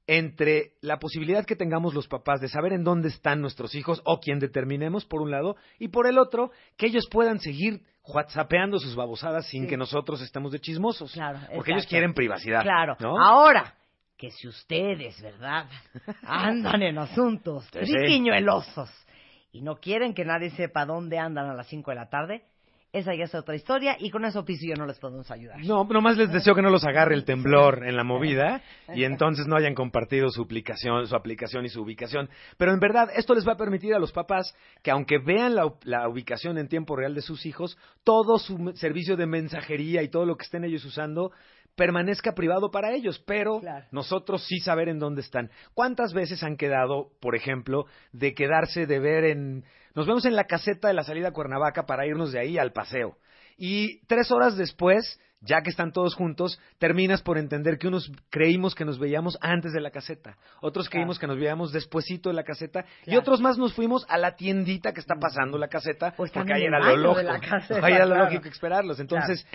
entre 0.07 0.73
la 0.83 0.99
posibilidad 0.99 1.47
que 1.47 1.57
tengamos 1.57 1.95
los 1.95 2.07
papás 2.07 2.43
de 2.43 2.49
saber 2.49 2.75
en 2.75 2.85
dónde 2.85 3.09
están 3.09 3.41
nuestros 3.41 3.75
hijos 3.75 4.03
o 4.05 4.21
quien 4.21 4.39
determinemos, 4.39 5.07
por 5.07 5.23
un 5.23 5.31
lado, 5.31 5.57
y 5.79 5.89
por 5.89 6.07
el 6.07 6.19
otro, 6.19 6.51
que 6.77 6.89
ellos 6.89 7.09
puedan 7.11 7.41
seguir 7.41 7.81
whatsappeando 8.07 8.79
sus 8.79 8.95
babosadas 8.95 9.47
sin 9.47 9.67
que 9.67 9.79
nosotros 9.79 10.21
estemos 10.21 10.53
de 10.53 10.61
chismosos. 10.61 11.13
Claro, 11.13 11.39
porque 11.55 11.73
ellos 11.73 11.87
quieren 11.87 12.13
privacidad. 12.13 12.61
Claro. 12.61 12.97
¿no? 13.01 13.19
Ahora, 13.19 13.77
que 14.25 14.31
si 14.31 14.49
ustedes, 14.49 15.21
¿verdad? 15.21 15.67
Andan 16.23 16.83
en 16.83 16.99
asuntos 16.99 17.69
triquiñuelosos 17.71 18.91
y 19.53 19.61
no 19.61 19.77
quieren 19.77 20.15
que 20.15 20.25
nadie 20.25 20.51
sepa 20.51 20.87
dónde 20.87 21.19
andan 21.19 21.51
a 21.51 21.55
las 21.55 21.67
5 21.67 21.91
de 21.91 21.95
la 21.95 22.09
tarde, 22.09 22.43
esa 22.93 23.15
ya 23.15 23.25
es 23.25 23.35
otra 23.35 23.55
historia 23.55 23.97
y 23.99 24.09
con 24.09 24.25
eso 24.25 24.45
Piso 24.45 24.65
y 24.65 24.69
yo 24.69 24.77
no 24.77 24.87
les 24.87 24.99
podemos 24.99 25.31
ayudar. 25.31 25.59
No, 25.65 25.85
nomás 25.85 26.17
les 26.17 26.33
deseo 26.33 26.55
que 26.55 26.63
no 26.63 26.71
los 26.71 26.85
agarre 26.85 27.15
el 27.17 27.25
temblor 27.25 27.87
en 27.87 27.97
la 27.97 28.05
movida 28.05 28.63
y 28.95 29.05
entonces 29.05 29.47
no 29.47 29.57
hayan 29.57 29.75
compartido 29.75 30.31
su 30.31 30.43
aplicación, 30.43 31.07
su 31.07 31.17
aplicación 31.17 31.67
y 31.67 31.69
su 31.69 31.83
ubicación. 31.83 32.31
Pero 32.57 32.73
en 32.73 32.79
verdad 32.79 33.11
esto 33.15 33.35
les 33.35 33.47
va 33.47 33.53
a 33.53 33.57
permitir 33.57 33.95
a 33.95 33.99
los 33.99 34.13
papás 34.13 34.57
que 34.83 34.93
aunque 34.93 35.19
vean 35.19 35.57
la, 35.57 35.71
la 35.83 36.09
ubicación 36.09 36.57
en 36.57 36.69
tiempo 36.69 36.97
real 36.97 37.15
de 37.15 37.21
sus 37.21 37.45
hijos, 37.47 37.77
todo 38.05 38.39
su 38.39 38.73
servicio 38.77 39.17
de 39.17 39.27
mensajería 39.27 40.03
y 40.03 40.09
todo 40.09 40.25
lo 40.25 40.37
que 40.37 40.45
estén 40.45 40.65
ellos 40.65 40.85
usando 40.85 41.33
permanezca 41.77 42.35
privado 42.35 42.71
para 42.71 42.93
ellos, 42.93 43.23
pero 43.27 43.61
nosotros 43.91 44.47
sí 44.47 44.59
saber 44.59 44.89
en 44.89 44.99
dónde 44.99 45.21
están. 45.21 45.51
¿Cuántas 45.75 46.13
veces 46.13 46.43
han 46.43 46.57
quedado, 46.57 47.11
por 47.21 47.35
ejemplo, 47.35 47.87
de 48.13 48.35
quedarse 48.35 48.87
de 48.87 48.99
ver 48.99 49.25
en... 49.25 49.65
Nos 49.95 50.07
vemos 50.07 50.25
en 50.25 50.37
la 50.37 50.45
caseta 50.45 50.89
de 50.89 50.95
la 50.95 51.05
salida 51.05 51.29
a 51.29 51.33
Cuernavaca 51.33 51.87
para 51.87 52.07
irnos 52.07 52.33
de 52.33 52.41
ahí 52.41 52.59
al 52.59 52.73
paseo. 52.73 53.17
Y 53.57 54.01
tres 54.07 54.31
horas 54.31 54.57
después 54.57 55.19
ya 55.45 55.61
que 55.63 55.71
están 55.71 55.93
todos 55.93 56.15
juntos, 56.15 56.59
terminas 56.79 57.23
por 57.23 57.39
entender 57.39 57.79
que 57.79 57.87
unos 57.87 58.11
creímos 58.31 58.75
que 58.75 58.85
nos 58.85 58.99
veíamos 58.99 59.39
antes 59.41 59.73
de 59.73 59.81
la 59.81 59.91
caseta, 59.91 60.37
otros 60.61 60.89
creímos 60.89 61.19
que 61.19 61.27
nos 61.27 61.39
veíamos 61.39 61.73
despuesito 61.73 62.31
de 62.31 62.35
la 62.35 62.45
caseta 62.45 62.85
y 63.07 63.17
otros 63.17 63.41
más 63.41 63.59
nos 63.59 63.75
fuimos 63.75 64.07
a 64.09 64.19
la 64.19 64.37
tiendita 64.37 64.93
que 64.93 65.01
está 65.01 65.15
pasando 65.17 65.59
la 65.59 65.69
caseta 65.69 66.15
pues 66.17 66.31
porque 66.31 66.53
ahí 66.55 66.65
era 66.65 66.81
lo 66.81 66.97
lógico, 66.97 67.31
ahí 67.83 67.93
era 67.93 68.07
lo 68.07 68.17
lógico 68.17 68.49
esperarlos. 68.49 69.01
Entonces, 69.01 69.47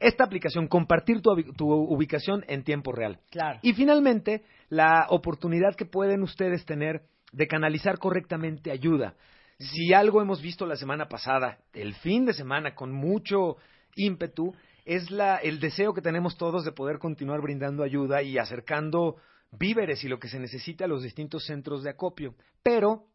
esta 0.00 0.24
aplicación, 0.24 0.66
compartir 0.66 1.20
tu, 1.20 1.34
tu, 1.54 1.70
ubicación 1.70 2.44
en 2.48 2.64
tiempo 2.64 2.92
real. 2.92 3.18
Y 3.62 3.74
finalmente, 3.74 4.42
la 4.68 5.06
oportunidad 5.10 5.74
que 5.76 5.84
pueden 5.84 6.22
ustedes 6.22 6.64
tener 6.64 7.02
de 7.32 7.46
canalizar 7.46 7.98
correctamente 7.98 8.70
ayuda. 8.70 9.14
Si 9.58 9.92
algo 9.92 10.20
hemos 10.20 10.42
visto 10.42 10.66
la 10.66 10.76
semana 10.76 11.08
pasada, 11.08 11.58
el 11.72 11.94
fin 11.94 12.24
de 12.24 12.32
semana, 12.32 12.74
con 12.74 12.92
mucho 12.92 13.56
ímpetu, 13.94 14.54
es 14.84 15.10
la, 15.10 15.36
el 15.36 15.60
deseo 15.60 15.94
que 15.94 16.02
tenemos 16.02 16.36
todos 16.36 16.64
de 16.64 16.72
poder 16.72 16.98
continuar 16.98 17.40
brindando 17.40 17.82
ayuda 17.82 18.22
y 18.22 18.38
acercando 18.38 19.16
víveres 19.52 20.02
y 20.04 20.08
lo 20.08 20.18
que 20.18 20.28
se 20.28 20.38
necesita 20.38 20.84
a 20.84 20.88
los 20.88 21.02
distintos 21.02 21.44
centros 21.46 21.82
de 21.82 21.90
acopio. 21.90 22.34
Pero, 22.62 23.06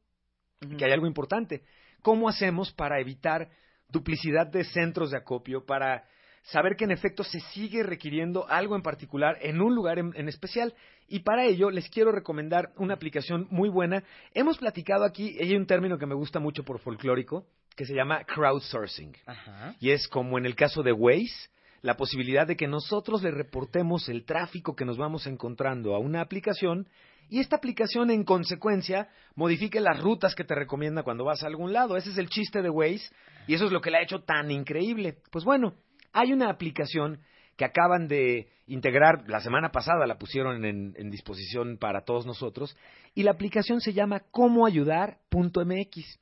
que 0.77 0.85
hay 0.85 0.91
algo 0.91 1.07
importante, 1.07 1.63
¿cómo 2.01 2.29
hacemos 2.29 2.71
para 2.71 2.99
evitar 2.99 3.49
duplicidad 3.89 4.47
de 4.47 4.63
centros 4.63 5.11
de 5.11 5.17
acopio, 5.17 5.65
para 5.65 6.05
saber 6.43 6.75
que 6.75 6.85
en 6.85 6.91
efecto 6.91 7.23
se 7.23 7.39
sigue 7.39 7.83
requiriendo 7.83 8.47
algo 8.49 8.75
en 8.75 8.81
particular 8.81 9.37
en 9.41 9.61
un 9.61 9.75
lugar 9.75 9.99
en, 9.99 10.13
en, 10.15 10.27
especial. 10.27 10.73
Y 11.07 11.19
para 11.19 11.45
ello 11.45 11.69
les 11.69 11.89
quiero 11.89 12.11
recomendar 12.11 12.71
una 12.77 12.93
aplicación 12.93 13.47
muy 13.49 13.69
buena. 13.69 14.03
Hemos 14.33 14.57
platicado 14.57 15.03
aquí, 15.03 15.37
hay 15.39 15.55
un 15.55 15.65
término 15.65 15.97
que 15.97 16.05
me 16.05 16.15
gusta 16.15 16.39
mucho 16.39 16.63
por 16.63 16.79
folclórico, 16.79 17.45
que 17.75 17.85
se 17.85 17.93
llama 17.93 18.23
crowdsourcing. 18.25 19.15
Ajá. 19.25 19.75
Y 19.79 19.91
es 19.91 20.07
como 20.07 20.37
en 20.37 20.45
el 20.45 20.55
caso 20.55 20.83
de 20.83 20.91
Waze, 20.91 21.49
la 21.81 21.95
posibilidad 21.95 22.45
de 22.45 22.57
que 22.57 22.67
nosotros 22.67 23.23
le 23.23 23.31
reportemos 23.31 24.09
el 24.09 24.25
tráfico 24.25 24.75
que 24.75 24.85
nos 24.85 24.97
vamos 24.97 25.27
encontrando 25.27 25.95
a 25.95 25.99
una 25.99 26.21
aplicación 26.21 26.87
y 27.29 27.39
esta 27.39 27.55
aplicación 27.55 28.09
en 28.09 28.23
consecuencia 28.23 29.07
modifique 29.35 29.79
las 29.79 29.99
rutas 30.01 30.33
que 30.33 30.43
te 30.43 30.55
recomienda 30.55 31.03
cuando 31.03 31.23
vas 31.23 31.43
a 31.43 31.47
algún 31.47 31.71
lado. 31.71 31.95
Ese 31.95 32.09
es 32.09 32.17
el 32.17 32.27
chiste 32.27 32.61
de 32.61 32.69
Waze 32.69 33.09
y 33.47 33.53
eso 33.53 33.65
es 33.65 33.71
lo 33.71 33.81
que 33.81 33.91
le 33.91 33.97
ha 33.97 34.03
hecho 34.03 34.19
tan 34.23 34.49
increíble. 34.49 35.17
Pues 35.31 35.45
bueno, 35.45 35.75
hay 36.13 36.33
una 36.33 36.49
aplicación 36.49 37.19
que 37.59 37.65
acaban 37.65 38.07
de 38.07 38.47
integrar, 38.67 39.25
la 39.27 39.41
semana 39.41 39.69
pasada 39.69 40.07
la 40.07 40.17
pusieron 40.17 40.63
en, 40.63 41.11
disposición 41.11 41.77
para 41.77 42.05
todos 42.05 42.25
nosotros, 42.25 42.77
y 43.15 43.23
la 43.23 43.31
aplicación 43.31 43.81
se 43.81 43.91
llama 43.91 44.21
comoayudar.mx. 44.31 46.19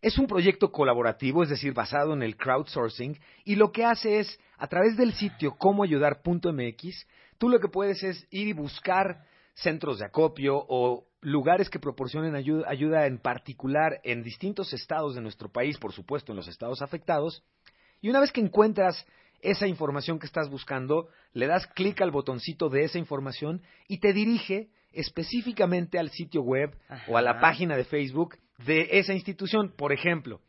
Es 0.00 0.16
un 0.18 0.26
proyecto 0.26 0.70
colaborativo, 0.70 1.42
es 1.42 1.48
decir, 1.48 1.74
basado 1.74 2.12
en 2.14 2.22
el 2.22 2.36
crowdsourcing, 2.36 3.18
y 3.44 3.56
lo 3.56 3.72
que 3.72 3.84
hace 3.84 4.20
es, 4.20 4.38
a 4.58 4.68
través 4.68 4.96
del 4.96 5.12
sitio 5.14 5.56
comoayudar.mx, 5.56 7.06
tú 7.38 7.48
lo 7.48 7.58
que 7.58 7.68
puedes 7.68 8.02
es 8.04 8.26
ir 8.30 8.46
y 8.46 8.52
buscar 8.52 9.24
centros 9.54 9.98
de 9.98 10.06
acopio 10.06 10.54
o 10.56 11.06
lugares 11.20 11.68
que 11.68 11.80
proporcionen 11.80 12.34
ayuda 12.34 13.06
en 13.06 13.18
particular 13.18 14.00
en 14.04 14.22
distintos 14.22 14.72
estados 14.72 15.14
de 15.14 15.20
nuestro 15.20 15.50
país, 15.50 15.78
por 15.78 15.92
supuesto 15.92 16.32
en 16.32 16.36
los 16.36 16.48
estados 16.48 16.80
afectados, 16.80 17.42
y 18.00 18.08
una 18.08 18.20
vez 18.20 18.32
que 18.32 18.40
encuentras 18.40 19.06
esa 19.42 19.66
información 19.66 20.18
que 20.18 20.26
estás 20.26 20.50
buscando, 20.50 21.08
le 21.32 21.46
das 21.46 21.66
clic 21.68 22.00
al 22.02 22.10
botoncito 22.10 22.68
de 22.68 22.84
esa 22.84 22.98
información 22.98 23.62
y 23.88 23.98
te 23.98 24.12
dirige 24.12 24.68
específicamente 24.92 25.98
al 25.98 26.10
sitio 26.10 26.42
web 26.42 26.76
Ajá. 26.88 27.04
o 27.10 27.16
a 27.16 27.22
la 27.22 27.40
página 27.40 27.76
de 27.76 27.84
Facebook 27.84 28.36
de 28.58 28.88
esa 28.92 29.14
institución. 29.14 29.72
Por 29.76 29.92
ejemplo, 29.92 30.40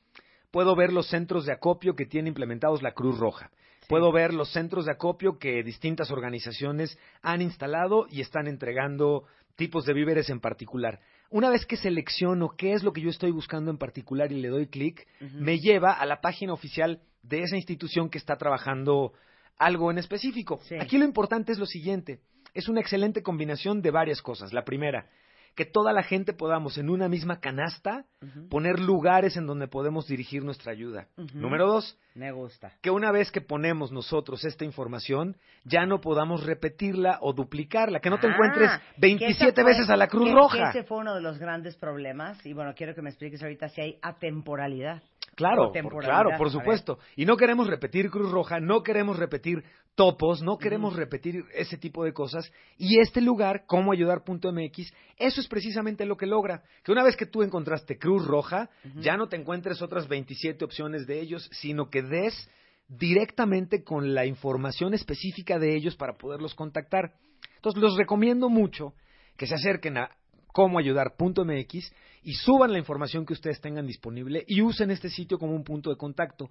puedo 0.51 0.75
ver 0.75 0.91
los 0.91 1.07
centros 1.07 1.45
de 1.45 1.53
acopio 1.53 1.95
que 1.95 2.05
tiene 2.05 2.29
implementados 2.29 2.81
la 2.81 2.93
Cruz 2.93 3.17
Roja. 3.17 3.49
Sí. 3.81 3.87
Puedo 3.87 4.11
ver 4.11 4.33
los 4.33 4.51
centros 4.51 4.85
de 4.85 4.91
acopio 4.91 5.37
que 5.37 5.63
distintas 5.63 6.11
organizaciones 6.11 6.97
han 7.21 7.41
instalado 7.41 8.07
y 8.09 8.21
están 8.21 8.47
entregando 8.47 9.25
tipos 9.55 9.85
de 9.85 9.93
víveres 9.93 10.29
en 10.29 10.39
particular. 10.39 10.99
Una 11.31 11.49
vez 11.49 11.65
que 11.65 11.77
selecciono 11.77 12.49
qué 12.57 12.73
es 12.73 12.83
lo 12.83 12.91
que 12.91 12.99
yo 12.99 13.09
estoy 13.09 13.31
buscando 13.31 13.71
en 13.71 13.77
particular 13.77 14.33
y 14.33 14.41
le 14.41 14.49
doy 14.49 14.67
clic, 14.67 15.07
uh 15.21 15.23
-huh. 15.23 15.31
me 15.39 15.59
lleva 15.59 15.93
a 15.93 16.05
la 16.05 16.19
página 16.19 16.51
oficial 16.51 16.99
de 17.23 17.43
esa 17.43 17.55
institución 17.55 18.09
que 18.09 18.17
está 18.17 18.35
trabajando 18.35 19.13
algo 19.57 19.91
en 19.91 19.97
específico. 19.97 20.59
Sí. 20.63 20.75
Aquí 20.77 20.97
lo 20.97 21.05
importante 21.05 21.53
es 21.53 21.57
lo 21.57 21.65
siguiente, 21.65 22.19
es 22.53 22.67
una 22.67 22.81
excelente 22.81 23.23
combinación 23.23 23.81
de 23.81 23.91
varias 23.91 24.21
cosas. 24.21 24.51
La 24.51 24.65
primera, 24.65 25.07
que 25.55 25.65
toda 25.65 25.93
la 25.93 26.03
gente 26.03 26.33
podamos 26.33 26.77
en 26.77 26.89
una 26.89 27.07
misma 27.07 27.39
canasta 27.39 28.05
uh 28.21 28.25
-huh. 28.25 28.49
poner 28.49 28.79
lugares 28.79 29.37
en 29.37 29.45
donde 29.45 29.67
podemos 29.67 30.07
dirigir 30.07 30.43
nuestra 30.43 30.71
ayuda. 30.71 31.07
Uh 31.17 31.23
-huh. 31.23 31.33
Número 31.33 31.67
dos, 31.67 31.97
me 32.15 32.31
gusta. 32.31 32.73
Que 32.81 32.89
una 32.89 33.11
vez 33.11 33.31
que 33.31 33.41
ponemos 33.41 33.91
nosotros 33.91 34.43
esta 34.45 34.65
información, 34.65 35.35
ya 35.63 35.85
no 35.85 36.01
podamos 36.01 36.45
repetirla 36.45 37.17
o 37.21 37.33
duplicarla, 37.33 37.99
que 37.99 38.09
no 38.09 38.19
te 38.19 38.27
ah, 38.27 38.31
encuentres 38.31 38.71
27 38.97 39.53
fue, 39.53 39.71
veces 39.71 39.89
a 39.89 39.97
la 39.97 40.07
Cruz 40.07 40.29
que, 40.29 40.33
Roja. 40.33 40.71
Que 40.71 40.79
ese 40.79 40.87
fue 40.87 40.99
uno 40.99 41.15
de 41.15 41.21
los 41.21 41.37
grandes 41.37 41.75
problemas 41.75 42.45
y 42.45 42.53
bueno, 42.53 42.73
quiero 42.75 42.95
que 42.95 43.01
me 43.01 43.09
expliques 43.09 43.41
ahorita 43.41 43.69
si 43.69 43.81
hay 43.81 43.99
atemporalidad. 44.01 45.01
Claro, 45.41 45.71
por, 45.71 46.03
claro, 46.03 46.29
por 46.37 46.49
supuesto. 46.49 46.99
Y 47.15 47.25
no 47.25 47.35
queremos 47.37 47.67
repetir 47.67 48.09
Cruz 48.09 48.31
Roja, 48.31 48.59
no 48.59 48.83
queremos 48.83 49.17
repetir 49.17 49.63
topos, 49.95 50.41
no 50.41 50.57
queremos 50.57 50.95
repetir 50.95 51.43
ese 51.53 51.77
tipo 51.77 52.03
de 52.03 52.13
cosas. 52.13 52.51
Y 52.77 52.99
este 52.99 53.21
lugar, 53.21 53.65
como 53.65 53.91
ayudar.mx, 53.91 54.93
eso 55.17 55.41
es 55.41 55.47
precisamente 55.47 56.05
lo 56.05 56.15
que 56.17 56.25
logra. 56.25 56.63
Que 56.83 56.91
una 56.91 57.03
vez 57.03 57.15
que 57.15 57.25
tú 57.25 57.43
encontraste 57.43 57.97
Cruz 57.97 58.25
Roja, 58.25 58.69
uh 58.83 58.87
-huh. 58.87 59.01
ya 59.01 59.17
no 59.17 59.27
te 59.27 59.35
encuentres 59.35 59.81
otras 59.81 60.07
27 60.07 60.63
opciones 60.63 61.07
de 61.07 61.19
ellos, 61.19 61.49
sino 61.51 61.89
que 61.89 62.01
des 62.01 62.49
directamente 62.87 63.83
con 63.83 64.13
la 64.13 64.25
información 64.25 64.93
específica 64.93 65.59
de 65.59 65.75
ellos 65.75 65.95
para 65.95 66.17
poderlos 66.17 66.53
contactar. 66.55 67.13
Entonces, 67.55 67.81
los 67.81 67.97
recomiendo 67.97 68.49
mucho 68.49 68.93
que 69.37 69.47
se 69.47 69.55
acerquen 69.55 69.97
a 69.97 70.09
comoayudar.mx 70.53 71.93
y 72.23 72.33
suban 72.33 72.71
la 72.71 72.79
información 72.79 73.25
que 73.25 73.33
ustedes 73.33 73.61
tengan 73.61 73.87
disponible 73.87 74.43
y 74.47 74.61
usen 74.61 74.91
este 74.91 75.09
sitio 75.09 75.37
como 75.39 75.55
un 75.55 75.63
punto 75.63 75.89
de 75.89 75.97
contacto. 75.97 76.49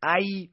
Hay, 0.00 0.50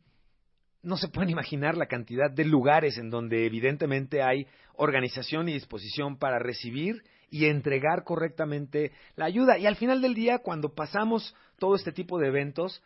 no 0.83 0.97
se 0.97 1.07
pueden 1.07 1.29
imaginar 1.29 1.77
la 1.77 1.87
cantidad 1.87 2.29
de 2.29 2.45
lugares 2.45 2.97
en 2.97 3.09
donde 3.09 3.45
evidentemente 3.45 4.21
hay 4.21 4.47
organización 4.75 5.49
y 5.49 5.53
disposición 5.53 6.17
para 6.17 6.39
recibir 6.39 7.03
y 7.29 7.45
entregar 7.45 8.03
correctamente 8.03 8.91
la 9.15 9.25
ayuda. 9.25 9.57
Y 9.57 9.65
al 9.65 9.77
final 9.77 10.01
del 10.01 10.13
día, 10.13 10.39
cuando 10.39 10.75
pasamos 10.75 11.35
todo 11.57 11.75
este 11.75 11.91
tipo 11.91 12.19
de 12.19 12.27
eventos, 12.27 12.83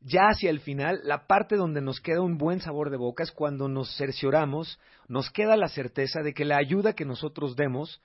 ya 0.00 0.28
hacia 0.28 0.50
el 0.50 0.60
final, 0.60 1.00
la 1.04 1.26
parte 1.26 1.56
donde 1.56 1.80
nos 1.80 2.00
queda 2.00 2.20
un 2.20 2.38
buen 2.38 2.60
sabor 2.60 2.90
de 2.90 2.96
boca 2.96 3.22
es 3.22 3.32
cuando 3.32 3.68
nos 3.68 3.96
cercioramos, 3.96 4.78
nos 5.08 5.30
queda 5.30 5.56
la 5.56 5.68
certeza 5.68 6.22
de 6.22 6.34
que 6.34 6.44
la 6.44 6.56
ayuda 6.56 6.94
que 6.94 7.04
nosotros 7.04 7.56
demos 7.56 8.00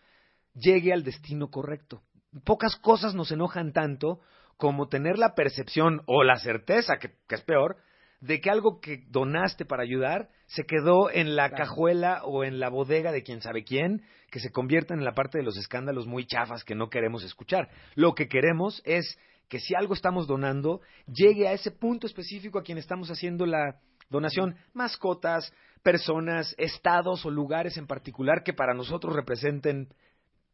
llegue 0.54 0.94
al 0.94 1.04
destino 1.04 1.50
correcto. 1.50 2.02
Pocas 2.44 2.76
cosas 2.78 3.14
nos 3.16 3.32
enojan 3.32 3.74
tanto 3.74 4.20
como 4.58 4.88
tener 4.88 5.18
la 5.18 5.36
percepción 5.36 6.02
o 6.06 6.24
la 6.24 6.38
certeza, 6.38 6.98
que, 6.98 7.12
que 7.28 7.36
es 7.36 7.42
peor, 7.42 7.78
de 8.24 8.40
que 8.40 8.50
algo 8.50 8.80
que 8.80 9.04
donaste 9.10 9.66
para 9.66 9.84
ayudar 9.84 10.30
se 10.46 10.64
quedó 10.64 11.12
en 11.12 11.36
la 11.36 11.50
claro. 11.50 11.64
cajuela 11.66 12.22
o 12.24 12.46
en 12.46 12.60
la 12.60 12.70
bodega 12.70 13.12
de 13.12 13.22
quien 13.22 13.42
sabe 13.42 13.66
quién, 13.66 14.04
que 14.32 14.40
se 14.40 14.52
convierten 14.52 15.00
en 15.00 15.06
la 15.06 15.14
parte 15.14 15.38
de 15.38 15.44
los 15.44 15.58
escándalos 15.58 16.08
muy 16.08 16.26
chafas 16.26 16.64
que 16.64 16.74
no 16.74 16.90
queremos 16.90 17.24
escuchar. 17.24 17.70
Lo 17.96 18.16
que 18.16 18.30
queremos 18.30 18.82
es 18.86 19.20
que 19.50 19.60
si 19.60 19.76
algo 19.76 19.94
estamos 19.94 20.26
donando, 20.26 20.80
llegue 21.06 21.50
a 21.50 21.54
ese 21.54 21.72
punto 21.72 22.08
específico 22.08 22.58
a 22.58 22.64
quien 22.64 22.78
estamos 22.78 23.12
haciendo 23.12 23.46
la 23.46 23.80
donación. 24.10 24.56
Mascotas, 24.74 25.54
personas, 25.84 26.56
estados 26.58 27.26
o 27.26 27.30
lugares 27.30 27.78
en 27.78 27.88
particular 27.88 28.44
que 28.44 28.54
para 28.54 28.74
nosotros 28.74 29.14
representen 29.14 29.90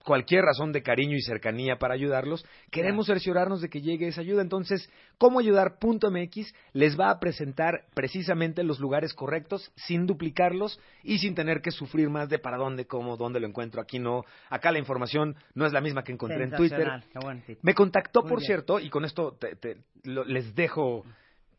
cualquier 0.04 0.44
razón 0.44 0.72
de 0.72 0.82
cariño 0.82 1.16
y 1.16 1.22
cercanía 1.22 1.78
para 1.78 1.94
ayudarlos, 1.94 2.46
queremos 2.72 3.08
cerciorarnos 3.08 3.62
de 3.62 3.70
que 3.70 3.82
llegue 3.82 4.08
esa 4.08 4.22
ayuda. 4.22 4.42
Entonces, 4.42 4.90
cómo 5.18 5.40
ayudar.mx 5.40 6.54
les 6.74 7.00
va 7.00 7.10
a 7.10 7.20
presentar 7.20 7.86
precisamente 7.94 8.64
los 8.64 8.80
lugares 8.80 9.14
correctos 9.14 9.72
sin 9.76 10.06
duplicarlos 10.06 10.80
y 11.04 11.20
sin 11.20 11.36
tener 11.36 11.62
que 11.62 11.72
sufrir 11.72 12.10
más 12.10 12.30
de 12.30 12.40
para 12.40 12.58
dónde, 12.58 12.86
cómo, 12.86 13.18
dónde 13.18 13.40
lo 13.40 13.48
encuentro. 13.48 13.82
Aquí 13.82 14.00
no, 14.00 14.24
acá 14.50 14.72
la 14.72 14.80
información 14.80 15.36
no 15.54 15.66
es 15.66 15.74
la 15.74 15.82
misma 15.82 16.04
que 16.04 16.14
encontré 16.14 16.44
en 16.44 16.52
Twitter. 16.52 16.88
Me 17.62 17.74
contactó, 17.74 18.24
por 18.24 18.42
cierto, 18.42 18.80
y 18.80 18.90
con 18.90 19.06
esto 19.06 19.36
te, 19.40 19.56
te, 19.56 19.78
lo, 20.04 20.24
les 20.24 20.56
dejo 20.56 21.04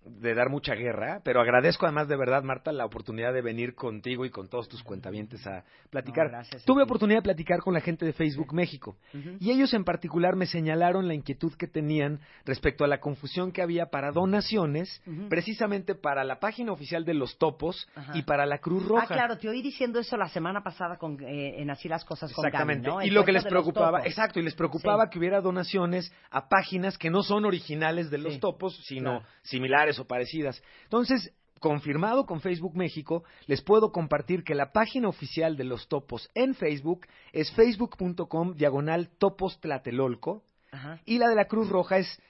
de 0.05 0.35
dar 0.35 0.49
mucha 0.49 0.75
guerra, 0.75 1.21
pero 1.23 1.41
agradezco 1.43 1.85
además 1.85 2.09
de 2.09 2.17
verdad, 2.17 2.43
Marta, 2.43 2.73
la 2.73 2.87
oportunidad 2.87 3.35
de 3.35 3.43
venir 3.43 3.75
contigo 3.75 4.25
y 4.25 4.31
con 4.31 4.49
todos 4.49 4.67
tus 4.67 4.83
cuentavientes 4.83 5.47
a 5.47 5.63
platicar. 5.91 6.31
No, 6.33 6.39
a 6.39 6.43
Tuve 6.65 6.83
oportunidad 6.83 7.19
de 7.19 7.23
platicar 7.25 7.61
con 7.61 7.75
la 7.75 7.81
gente 7.81 8.07
de 8.07 8.13
Facebook 8.15 8.55
México 8.55 8.97
y 9.41 9.51
ellos 9.51 9.75
en 9.75 9.85
particular 9.85 10.37
me 10.37 10.47
señalaron 10.47 11.07
la 11.07 11.13
inquietud 11.15 11.53
que 11.55 11.67
tenían 11.67 12.21
respecto 12.47 12.83
a 12.85 12.89
la 12.89 12.99
confusión 12.99 13.53
que 13.53 13.61
había 13.61 13.87
para 13.87 14.11
donaciones, 14.11 15.03
precisamente 15.29 15.95
para 15.95 16.25
la 16.25 16.41
página 16.41 16.73
oficial 16.73 17.05
de 17.05 17.15
los 17.15 17.37
topos 17.39 17.87
y 18.15 18.23
para 18.23 18.47
la 18.47 18.59
Cruz 18.59 18.87
Roja. 18.87 19.05
Ah, 19.05 19.07
claro, 19.15 19.37
te 19.39 19.49
oí 19.49 19.61
diciendo 19.61 19.99
eso 20.01 20.17
la 20.17 20.29
semana 20.29 20.63
pasada 20.63 20.97
con, 20.97 21.19
eh, 21.23 21.61
en 21.61 21.71
Así 21.71 21.89
las 21.89 22.05
cosas 22.05 22.33
con 22.33 22.47
Exactamente. 22.47 22.89
Gaby, 22.89 22.97
¿no? 23.01 23.07
Y 23.07 23.11
lo 23.11 23.25
que 23.25 23.33
les 23.33 23.45
preocupaba, 23.45 24.01
exacto, 24.07 24.41
y 24.41 24.43
les 24.43 24.55
preocupaba 24.55 25.05
Sí. 25.05 25.11
que 25.13 25.19
hubiera 25.19 25.41
donaciones 25.41 26.13
a 26.31 26.49
páginas 26.49 26.97
que 26.99 27.11
no 27.11 27.23
son 27.23 27.45
originales 27.45 28.11
de 28.11 28.19
los 28.19 28.35
Sí. 28.35 28.41
topos, 28.41 28.77
sino 28.87 29.21
Claro. 29.21 29.27
similares 29.43 29.90
o 29.99 30.07
parecidas. 30.07 30.63
Entonces, 30.85 31.33
confirmado 31.61 32.27
con 32.27 32.41
Facebook 32.41 32.77
México, 32.77 33.25
les 33.47 33.63
puedo 33.63 33.93
compartir 33.93 34.43
que 34.45 34.55
la 34.55 34.73
página 34.73 35.09
oficial 35.09 35.57
de 35.57 35.65
los 35.65 35.89
topos 35.89 36.31
en 36.35 36.55
Facebook 36.55 37.07
es 37.33 37.53
facebook.com 37.53 38.55
diagonal 38.55 39.11
topos 39.19 39.61
tlatelolco 39.61 40.43
Ajá. 40.73 41.01
y 41.05 41.19
la 41.19 41.29
de 41.29 41.37
la 41.37 41.45
Cruz 41.45 41.69
Roja 41.69 41.99
es 41.99 42.21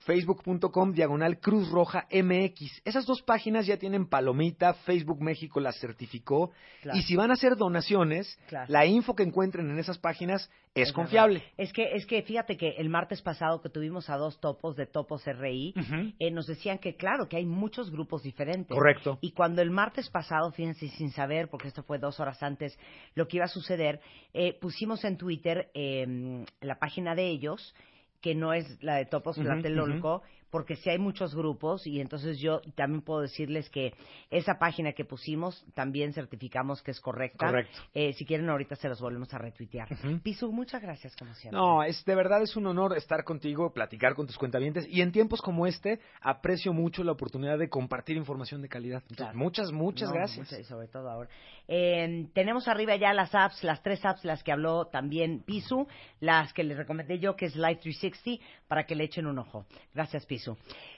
facebook.com 0.00 0.92
diagonal 0.92 1.38
Cruz 1.40 1.70
Roja 1.70 2.06
MX. 2.10 2.82
Esas 2.84 3.06
dos 3.06 3.22
páginas 3.22 3.66
ya 3.66 3.76
tienen 3.76 4.06
palomita, 4.08 4.74
Facebook 4.74 5.20
México 5.22 5.60
las 5.60 5.78
certificó 5.78 6.50
Claro. 6.82 6.98
y 6.98 7.02
si 7.02 7.16
van 7.16 7.30
a 7.30 7.34
hacer 7.34 7.56
donaciones, 7.56 8.38
Claro. 8.48 8.66
la 8.72 8.86
info 8.86 9.14
que 9.14 9.22
encuentren 9.22 9.70
en 9.70 9.78
esas 9.78 9.98
páginas 9.98 10.50
es, 10.74 10.88
Es 10.88 10.92
confiable. 10.92 11.40
verdad. 11.40 11.52
Es 11.58 11.72
que, 11.72 11.94
es 11.94 12.06
que 12.06 12.22
fíjate 12.22 12.56
que 12.56 12.70
el 12.78 12.88
martes 12.88 13.20
pasado 13.22 13.60
que 13.60 13.68
tuvimos 13.68 14.08
a 14.08 14.16
dos 14.16 14.40
topos 14.40 14.76
de 14.76 14.86
Topos 14.86 15.24
RI, 15.26 15.74
eh, 16.18 16.30
nos 16.30 16.46
decían 16.46 16.78
que 16.78 16.96
claro, 16.96 17.28
que 17.28 17.36
hay 17.36 17.44
muchos 17.44 17.90
grupos 17.90 18.22
diferentes. 18.22 18.74
Correcto. 18.74 19.18
Y 19.20 19.32
cuando 19.32 19.62
el 19.62 19.70
martes 19.70 20.08
pasado, 20.08 20.50
fíjense, 20.52 20.88
sin 20.88 21.10
saber, 21.10 21.48
porque 21.48 21.68
esto 21.68 21.82
fue 21.82 21.98
dos 21.98 22.20
horas 22.20 22.42
antes, 22.42 22.78
lo 23.14 23.26
que 23.28 23.36
iba 23.38 23.44
a 23.46 23.48
suceder, 23.48 24.00
eh, 24.32 24.56
pusimos 24.60 25.04
en 25.04 25.16
Twitter 25.16 25.70
eh, 25.74 26.44
la 26.60 26.78
página 26.78 27.14
de 27.14 27.26
ellos, 27.28 27.74
que 28.20 28.34
no 28.34 28.52
es 28.52 28.82
la 28.82 28.96
de 28.96 29.06
Topos 29.06 29.36
Tlatelolco, 29.36 30.22
porque 30.50 30.76
si 30.76 30.90
hay 30.90 30.98
muchos 30.98 31.34
grupos 31.34 31.86
y 31.86 32.00
entonces 32.00 32.38
yo 32.38 32.60
también 32.74 33.02
puedo 33.02 33.20
decirles 33.20 33.70
que 33.70 33.94
esa 34.30 34.58
página 34.58 34.92
que 34.92 35.04
pusimos 35.04 35.64
también 35.74 36.12
certificamos 36.12 36.82
que 36.82 36.90
es 36.90 37.00
correcta. 37.00 37.46
Correcto. 37.46 37.78
Eh, 37.94 38.12
si 38.14 38.24
quieren 38.26 38.48
ahorita 38.48 38.76
se 38.76 38.88
los 38.88 39.00
volvemos 39.00 39.32
a 39.34 39.38
retuitear. 39.38 39.88
Pisu, 40.22 40.50
muchas 40.52 40.82
gracias 40.82 41.14
como 41.16 41.32
siempre. 41.34 41.58
No, 41.58 41.82
es 41.82 42.04
de 42.04 42.14
verdad 42.14 42.42
es 42.42 42.56
un 42.56 42.66
honor 42.66 42.96
estar 42.96 43.24
contigo, 43.24 43.72
platicar 43.72 44.14
con 44.14 44.26
tus 44.26 44.36
cuentavientes 44.38 44.86
y 44.88 45.00
en 45.02 45.12
tiempos 45.12 45.40
como 45.40 45.66
este 45.66 46.00
aprecio 46.20 46.72
mucho 46.72 47.04
la 47.04 47.12
oportunidad 47.12 47.58
de 47.58 47.68
compartir 47.68 48.16
información 48.16 48.62
de 48.62 48.68
calidad. 48.68 49.02
Entonces, 49.02 49.16
Claro. 49.20 49.38
Muchas, 49.38 49.70
muchas 49.72 50.08
No, 50.08 50.14
gracias. 50.14 50.38
muchas- 50.38 50.60
y 50.60 50.64
sobre 50.64 50.88
todo 50.88 51.08
ahora. 51.10 51.28
Eh, 51.68 52.26
tenemos 52.34 52.66
arriba 52.68 52.96
ya 52.96 53.12
las 53.12 53.34
apps, 53.34 53.62
las 53.62 53.82
tres 53.82 54.04
apps, 54.04 54.24
las 54.24 54.42
que 54.42 54.50
habló 54.52 54.86
también 54.86 55.42
Pisu, 55.44 55.86
las 56.20 56.52
que 56.52 56.64
les 56.64 56.76
recomendé 56.76 57.18
yo, 57.18 57.36
que 57.36 57.46
es 57.46 57.54
Live 57.54 57.76
360, 57.82 58.42
para 58.66 58.84
que 58.84 58.94
le 58.94 59.04
echen 59.04 59.26
un 59.26 59.38
ojo. 59.38 59.66
Gracias, 59.94 60.26
Pisu. 60.26 60.39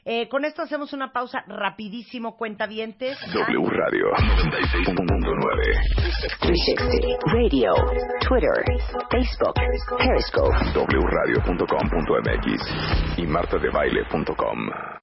Eh, 0.04 0.28
con 0.28 0.44
esto 0.44 0.62
hacemos 0.62 0.92
una 0.92 1.12
pausa 1.12 1.44
rapidísimo, 1.46 2.36
cuentavientes. 2.36 3.16
W 3.32 3.70
Radio 3.70 4.10
96.9. 4.10 5.92
360 6.40 6.84
Radio, 7.26 7.72
Twitter, 8.26 8.64
Facebook, 9.10 9.54
Periscope. 9.98 10.54
wradio.com.mx 10.98 12.58
y 13.18 13.26
martadebaile.com. 13.26 15.02